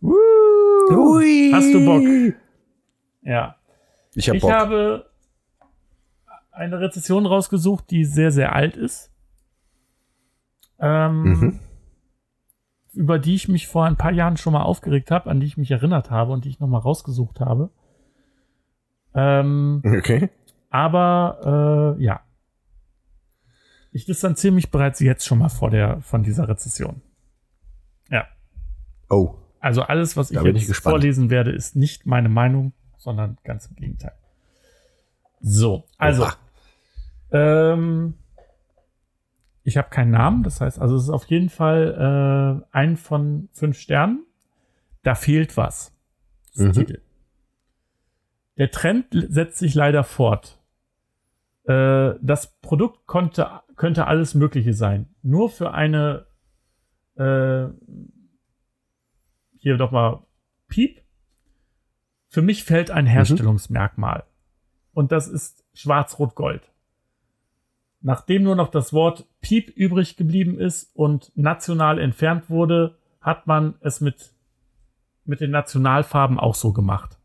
[0.00, 0.14] Woo!
[0.90, 1.50] Hui.
[1.52, 2.34] Hast du Bock?
[3.22, 3.56] Ja.
[4.14, 4.52] Ich hab ich Bock.
[4.52, 5.10] habe
[6.50, 9.12] eine Rezession rausgesucht, die sehr, sehr alt ist.
[10.80, 11.58] Ähm, Mhm.
[12.94, 15.58] Über die ich mich vor ein paar Jahren schon mal aufgeregt habe, an die ich
[15.58, 17.70] mich erinnert habe und die ich nochmal rausgesucht habe.
[19.14, 20.30] Ähm, Okay.
[20.70, 22.20] Aber äh, ja.
[23.90, 27.00] Ich distanziere mich bereits jetzt schon mal vor der, von dieser Rezession.
[28.10, 28.26] Ja.
[29.08, 29.34] Oh.
[29.60, 30.92] Also alles, was ich ich jetzt gespannt.
[30.92, 34.12] vorlesen werde, ist nicht meine Meinung, sondern ganz im Gegenteil.
[35.40, 36.36] So, also Oha.
[37.32, 38.14] ähm,
[39.62, 43.48] ich habe keinen Namen, das heißt, also es ist auf jeden Fall äh, ein von
[43.52, 44.24] fünf Sternen.
[45.02, 45.92] Da fehlt was.
[46.54, 46.64] Mhm.
[46.64, 47.02] der Titel.
[48.56, 50.57] Der Trend setzt sich leider fort.
[51.68, 55.14] Äh, das Produkt konnte, könnte alles Mögliche sein.
[55.22, 56.26] Nur für eine
[57.16, 57.68] äh,
[59.58, 60.22] hier doch mal
[60.68, 61.02] Piep.
[62.28, 64.24] Für mich fällt ein Herstellungsmerkmal.
[64.94, 66.72] Und das ist Schwarz-Rot-Gold.
[68.00, 73.74] Nachdem nur noch das Wort Piep übrig geblieben ist und national entfernt wurde, hat man
[73.80, 74.32] es mit,
[75.24, 77.18] mit den Nationalfarben auch so gemacht.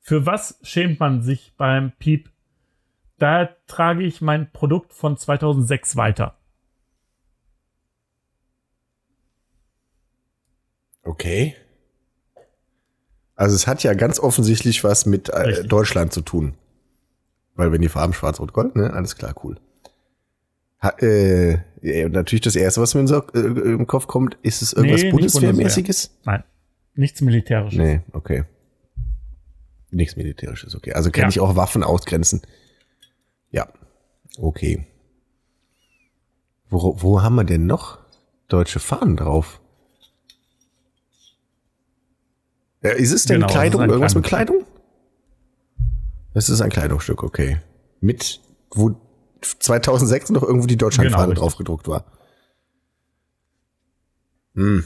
[0.00, 2.30] Für was schämt man sich beim Piep?
[3.18, 6.36] Daher trage ich mein Produkt von 2006 weiter.
[11.02, 11.54] Okay.
[13.34, 15.64] Also es hat ja ganz offensichtlich was mit äh.
[15.64, 16.54] Deutschland zu tun.
[17.54, 18.92] Weil wenn die Farben schwarz-rot-gold, ne?
[18.92, 19.58] Alles klar, cool.
[20.80, 24.72] Ha, äh, ja, natürlich das erste, was mir so, äh, im Kopf kommt, ist es
[24.72, 26.16] irgendwas Nee, Bundeswehrmäßiges?
[26.24, 26.44] Nein,
[26.94, 27.78] nichts Militärisches.
[27.78, 28.44] Nee, okay.
[29.90, 30.92] Nichts Militärisches, okay.
[30.92, 31.28] Also kann Ja.
[31.30, 32.42] ich auch Waffen ausgrenzen.
[33.50, 33.68] Ja,
[34.38, 34.86] okay.
[36.70, 37.98] Wo, wo haben wir denn noch
[38.48, 39.60] deutsche Fahnen drauf?
[42.82, 43.80] Ja, ist es denn Genau, Kleidung?
[43.82, 44.24] ein Irgendwas mit.
[44.24, 44.64] Kleidung?
[46.34, 47.60] Es ist ein Kleidungsstück, okay.
[48.00, 48.40] Mit,
[48.70, 49.00] wo
[49.40, 52.04] 2006 noch irgendwo die Deutschlandfahne Genau, drauf gedruckt war.
[54.54, 54.84] Hm.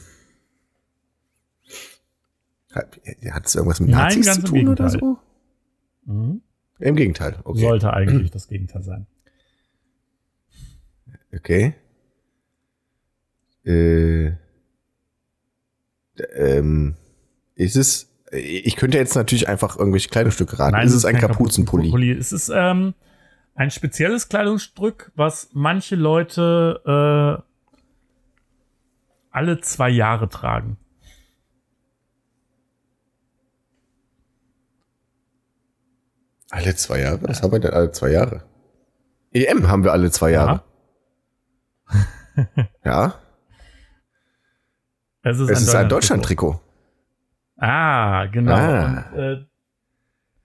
[2.75, 5.19] Hat es irgendwas mit Nein, Nazis ganz zu tun oder so?
[6.05, 6.43] Mhm.
[6.79, 7.61] Im Gegenteil, okay.
[7.61, 9.07] Sollte eigentlich das Gegenteil sein.
[11.35, 11.75] Okay.
[13.65, 14.33] Äh,
[16.35, 16.97] ähm,
[17.55, 20.77] ist es, ich könnte jetzt natürlich einfach irgendwelche Kleidungsstücke raten.
[20.87, 21.91] ist es ein Kapuzenpulli?
[21.91, 22.13] Kapuzenpulli.
[22.13, 22.95] Es ist ähm,
[23.55, 27.43] ein spezielles Kleidungsstück, was manche Leute äh,
[29.31, 30.77] alle zwei Jahre tragen.
[36.53, 37.19] Alle zwei Jahre?
[37.23, 38.43] Was haben wir denn alle zwei Jahre?
[39.33, 40.63] EM haben wir alle zwei Jahre.
[42.85, 43.15] Ja,
[45.23, 46.59] Es ist es ist ein Deutschland-Trikot.
[47.59, 48.55] Ah, genau.
[48.55, 49.05] Ah.
[49.13, 49.45] Und, äh,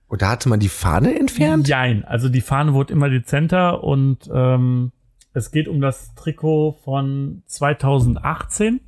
[0.07, 1.67] Und da hatte man die Fahne entfernt?
[1.67, 4.91] Jein, also die Fahne wurde immer dezenter und ähm,
[5.33, 8.81] es geht um das Trikot von 2018.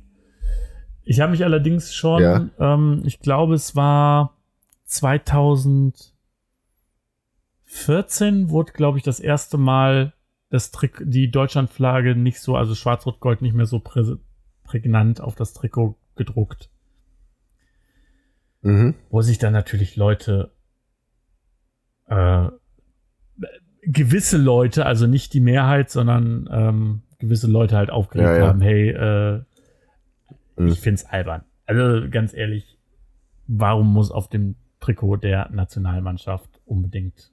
[1.02, 2.48] Ich habe mich allerdings schon, Ja.
[2.58, 4.36] ähm, ich glaube, es war
[7.70, 10.12] 2014 wurde, glaube ich, das erste Mal
[10.50, 14.16] das Trick, die Deutschlandflagge nicht so, also Schwarz-Rot-Gold nicht mehr so prä
[14.64, 16.70] prägnant auf das Trikot gedruckt
[18.62, 18.94] Mhm.
[19.08, 20.52] wo sich dann natürlich Leute
[22.06, 22.48] äh,
[23.82, 28.46] gewisse Leute, also nicht die Mehrheit, sondern ähm, gewisse Leute halt aufgeregt Ja, ja.
[28.48, 29.42] haben, hey, äh,
[30.56, 30.68] Mhm.
[30.68, 31.44] ich find's albern.
[31.66, 32.78] Also ganz ehrlich,
[33.46, 37.32] warum muss auf dem Trikot der Nationalmannschaft unbedingt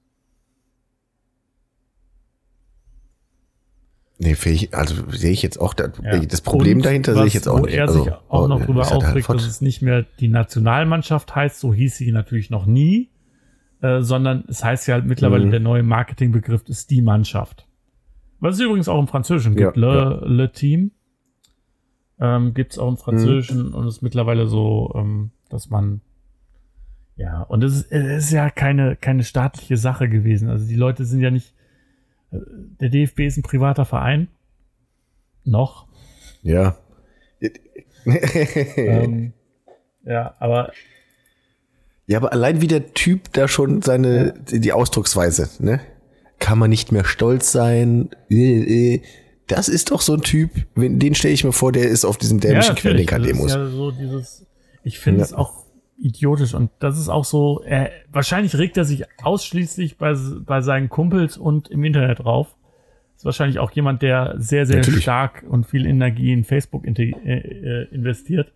[4.20, 6.18] Nee, fähig, also sehe ich jetzt auch, da, Ja.
[6.20, 7.76] das Problem Und dahinter sehe ich jetzt auch wo nicht.
[7.76, 11.60] er also, sich auch noch oh, drüber aufregt, dass es nicht mehr die Nationalmannschaft heißt,
[11.60, 13.10] so hieß sie natürlich noch nie,
[13.82, 15.52] äh, sondern es heißt ja halt mittlerweile, Mhm.
[15.52, 17.68] der neue Marketingbegriff ist die Mannschaft.
[18.40, 20.26] Was es übrigens auch im Französischen gibt, Ja, Le, ja.
[20.28, 20.92] Le Team.
[22.20, 22.98] Ähm, gibt es auch im Mhm.
[22.98, 26.02] Französischen und ist mittlerweile so, ähm, dass man
[27.16, 30.50] ja, und es ist, es ist ja keine, keine staatliche Sache gewesen.
[30.50, 31.54] Also die Leute sind ja nicht,
[32.32, 34.28] der DFB ist ein privater Verein.
[35.44, 35.88] Noch.
[36.44, 36.78] Ja.
[38.06, 39.34] Ähm,
[40.06, 40.72] ja, aber
[42.06, 45.82] ja, aber allein wie der Typ da schon seine, die Ausdrucksweise, ne?
[46.40, 48.10] Kann man nicht mehr stolz sein.
[48.30, 49.02] äh, äh.
[49.48, 52.68] Das ist doch so ein Typ, den stelle ich mir vor, der ist auf natürlich.
[52.68, 53.54] Das ist Querdenker-Demos.
[53.54, 54.46] ja so dieses,
[54.84, 55.26] ich finde Ja.
[55.26, 55.66] es auch
[55.98, 60.14] idiotisch und das ist auch so, er, wahrscheinlich regt er sich ausschließlich bei,
[60.46, 62.56] bei seinen Kumpels und im Internet drauf.
[63.16, 65.02] Ist wahrscheinlich auch jemand, der sehr, sehr Natürlich.
[65.02, 68.54] stark und viel Energie in Facebook inte- äh, äh, investiert.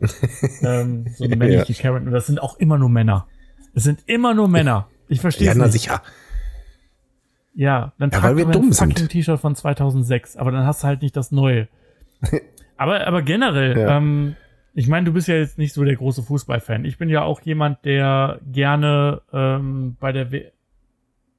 [0.62, 2.06] ähm, so eine männliche Karen.
[2.06, 3.26] Und das sind auch immer nur Männer.
[3.74, 4.88] Es sind immer nur Männer.
[5.08, 5.72] Ich verstehe Ja, es na nicht.
[5.74, 6.00] sicher.
[7.54, 9.10] Ja, dann Ja, weil wir dumm sind.
[9.10, 11.68] T-Shirt von 2006, aber dann hast du halt nicht das neue.
[12.78, 13.98] aber, aber generell, Ja.
[13.98, 14.36] ähm,
[14.74, 16.84] ich meine, du bist ja jetzt nicht so der große Fußballfan.
[16.84, 20.44] Ich bin ja auch jemand, der gerne ähm, bei der w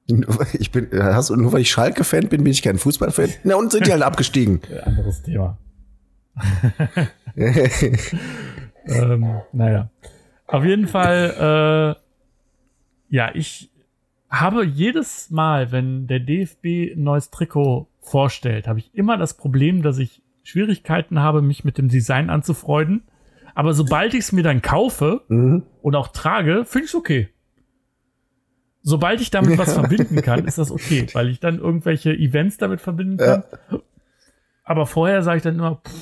[0.58, 3.30] Ich bin, äh, hast du, nur weil ich Schalke-Fan bin, bin ich kein Fußballfan.
[3.42, 4.60] Na, und sind die halt abgestiegen.
[4.84, 5.58] anderes Thema.
[8.86, 9.90] ähm, naja.
[10.46, 11.96] Auf jeden Fall,
[13.10, 13.70] äh, ja, ich
[14.28, 19.82] habe jedes Mal, wenn der DFB ein neues Trikot vorstellt, habe ich immer das Problem,
[19.82, 23.02] dass ich Schwierigkeiten habe, mich mit dem Design anzufreunden.
[23.54, 25.64] Aber sobald ich es mir dann kaufe Mhm.
[25.82, 27.28] und auch trage, finde ich es okay.
[28.82, 32.80] Sobald ich damit was verbinden kann, ist das okay, weil ich dann irgendwelche Events damit
[32.80, 33.44] verbinden kann.
[34.64, 35.92] Aber vorher sage ich dann immer, pff,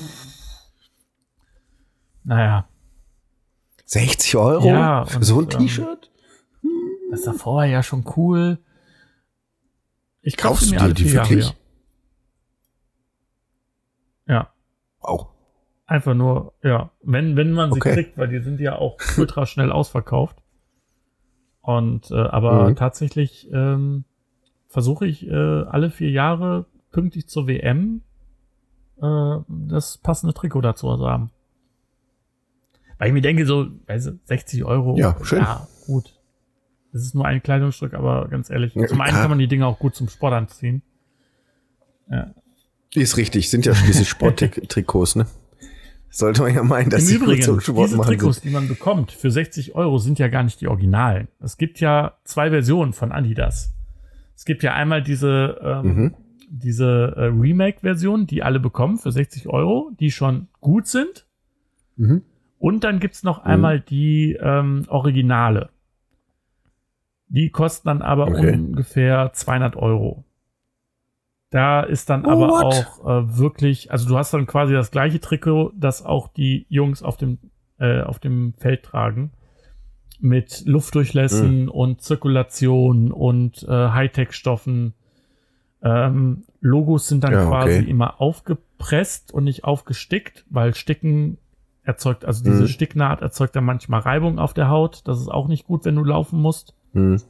[2.23, 2.67] naja,
[3.85, 6.09] 60 Euro Ja, für so ein ähm, T-Shirt?
[7.11, 8.57] das war vorher ja schon cool.
[10.21, 11.53] Ich kauf Kaufst du mir dir alle die wirklich?
[14.25, 14.33] Ja.
[14.35, 14.53] ja,
[15.01, 15.27] Wow.
[15.85, 17.93] Einfach nur, ja, wenn, wenn man sie Okay.
[17.93, 20.37] kriegt, weil die sind ja auch ultra schnell ausverkauft.
[21.61, 22.75] Und äh, aber Mhm.
[22.75, 24.03] tatsächlich ähm,
[24.67, 28.01] versuche ich äh, alle vier Jahre pünktlich zur WM
[29.01, 31.31] äh, das passende Trikot dazu zu haben.
[32.97, 34.97] Weil ich mir denke, so, du, 60 Euro.
[34.97, 35.39] Ja, schön.
[35.39, 36.19] Ja, gut.
[36.93, 39.65] Es ist nur ein Kleidungsstück, aber ganz ehrlich, Ja, zum einen kann man die Dinge
[39.65, 40.83] auch gut zum Sport anziehen.
[42.93, 45.25] Ist richtig, sind ja schließlich Sporttrikots, ne?
[46.15, 48.45] Sollte man ja meinen, dass Im sie gut Übrigen, zum Sport diese Trikots, sind.
[48.45, 51.27] die man bekommt für 60 Euro, sind ja gar nicht die Originalen.
[51.39, 53.73] Es gibt ja zwei Versionen von Adidas.
[54.35, 56.15] Es gibt ja einmal diese, ähm, Mhm.
[56.49, 61.25] diese äh, Remake-Version, die alle bekommen für 60 Euro, die schon gut sind.
[61.95, 62.21] Mhm.
[62.59, 65.69] Und dann gibt's noch einmal die ähm, Originale.
[67.27, 68.53] Die kosten dann aber Okay.
[68.53, 70.23] ungefähr 200 Euro.
[71.53, 72.63] Da ist dann aber What?
[72.63, 77.03] auch äh, wirklich, also du hast dann quasi das gleiche Trikot, das auch die Jungs
[77.03, 77.37] auf dem,
[77.77, 79.33] äh, auf dem Feld tragen.
[80.19, 84.95] Mit Luftdurchlässen und Zirkulation und äh, Hightech-Stoffen.
[85.83, 87.87] Ähm, Logos sind dann Ja, quasi okay.
[87.89, 91.37] immer aufgepresst und nicht aufgestickt, weil Sticken
[91.83, 92.67] erzeugt, also diese Mhm.
[92.67, 95.01] Sticknaht erzeugt dann manchmal Reibung auf der Haut.
[95.07, 96.73] Das ist auch nicht gut, wenn du laufen musst.
[96.93, 97.21] Mhm.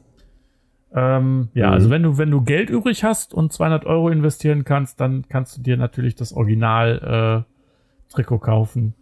[0.96, 1.72] Ähm, ja, Mhm.
[1.72, 5.56] also wenn du, wenn du Geld übrig hast und 200 Euro investieren kannst, dann kannst
[5.58, 8.94] du dir natürlich das Original äh, Trikot kaufen.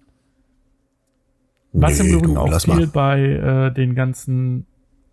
[1.75, 2.87] Was im Nee, Übrigen du, auch viel mal.
[2.87, 4.67] bei äh, den ganzen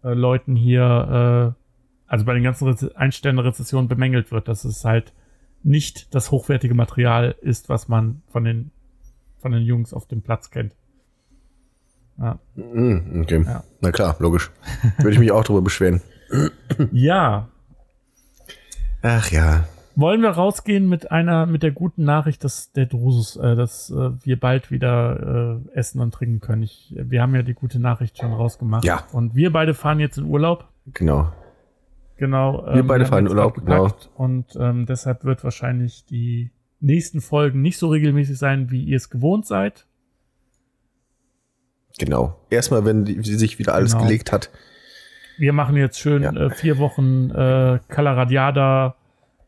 [0.03, 1.61] äh, Leuten hier, äh,
[2.07, 5.13] also bei den ganzen Reze Einsterne-Rezessionen bemängelt wird, dass es halt
[5.63, 8.71] nicht das hochwertige Material ist, was man von den,
[9.39, 10.75] von den Jungs auf dem Platz kennt.
[12.17, 12.39] Ja.
[12.55, 13.43] Mhm, Okay.
[13.45, 13.63] Ja.
[13.81, 14.51] Na klar, logisch.
[14.97, 16.01] Würde ich mich auch drüber beschweren.
[16.91, 17.49] Ja,
[19.01, 19.65] Ach ja.
[19.95, 24.11] Wollen wir rausgehen mit einer, mit der guten Nachricht, dass der Drusus, äh, dass äh,
[24.23, 26.63] wir bald wieder äh, essen und trinken können.
[26.63, 28.85] Ich, wir haben ja die gute Nachricht schon rausgemacht.
[28.85, 29.03] Ja.
[29.11, 30.65] Und wir beide fahren jetzt in Urlaub.
[30.93, 31.31] Genau.
[32.15, 32.65] Genau.
[32.73, 33.89] Wir beide haben fahren in Urlaub, genau.
[34.15, 36.51] Und ähm, deshalb wird wahrscheinlich die
[36.81, 39.85] nächsten Folgen nicht so regelmäßig sein, wie ihr es gewohnt seid.
[41.97, 42.39] Genau.
[42.49, 44.03] Erstmal, wenn die sich wieder alles Genau.
[44.03, 44.49] gelegt hat.
[45.39, 46.31] Wir machen jetzt schön Ja.
[46.33, 48.95] äh, vier Wochen äh, Calaradiada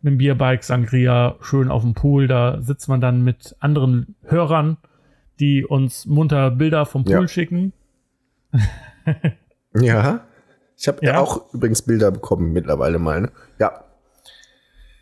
[0.01, 2.27] mit dem Bierbike, Sangria, schön auf dem Pool.
[2.27, 4.77] Da sitzt man dann mit anderen Hörern,
[5.39, 7.27] die uns munter Bilder vom Pool Ja.
[7.27, 7.73] schicken.
[9.73, 10.25] Ja.
[10.77, 11.19] Ich habe Ja?
[11.19, 13.21] auch übrigens Bilder bekommen mittlerweile mal.
[13.21, 13.31] Ne?
[13.59, 13.85] Ja.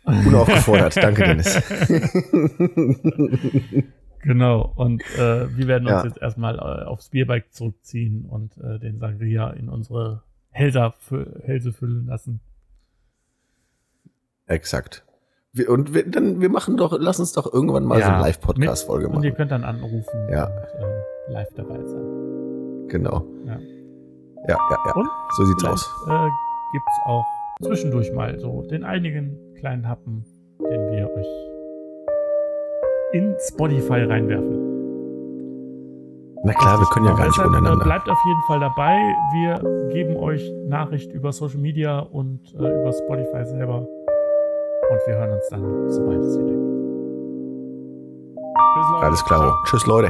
[0.04, 0.96] Unaufgefordert.
[1.02, 1.56] Danke, Dennis.
[4.22, 4.70] Genau.
[4.76, 6.04] Und äh, wir werden uns Ja.
[6.04, 10.92] jetzt erstmal äh, aufs Bierbike zurückziehen und äh, den Sangria in unsere Hälse,
[11.44, 12.40] Hälse füllen lassen.
[14.46, 15.04] Exakt.
[15.52, 19.08] Wir, und wir, dann, wir machen doch, lass uns doch irgendwann mal so eine Live-Podcast-Folge
[19.08, 19.36] mit- Und ihr machen.
[19.36, 20.44] könnt dann anrufen Ja.
[20.46, 20.52] und
[20.84, 22.86] äh, live dabei sein.
[22.88, 23.24] Genau.
[23.46, 23.58] Ja.
[24.48, 24.92] Ja, ja, ja.
[24.94, 25.82] Und So sieht's aus.
[26.08, 26.28] äh,
[26.72, 27.24] gibt es auch
[27.62, 30.24] zwischendurch mal so den einigen kleinen Happen,
[30.60, 31.26] den wir euch
[33.12, 34.69] in Spotify reinwerfen.
[36.42, 37.84] Na klar, wir können ja gar nicht äh, untereinander.
[37.84, 38.96] Bleibt auf jeden Fall dabei.
[39.32, 43.78] Wir geben euch Nachricht über Social Media und äh, über Spotify selber.
[43.78, 46.70] Und wir hören uns dann, sobald es wieder geht.
[49.02, 49.54] Alles klar.
[49.66, 50.08] Tschüss, Leute.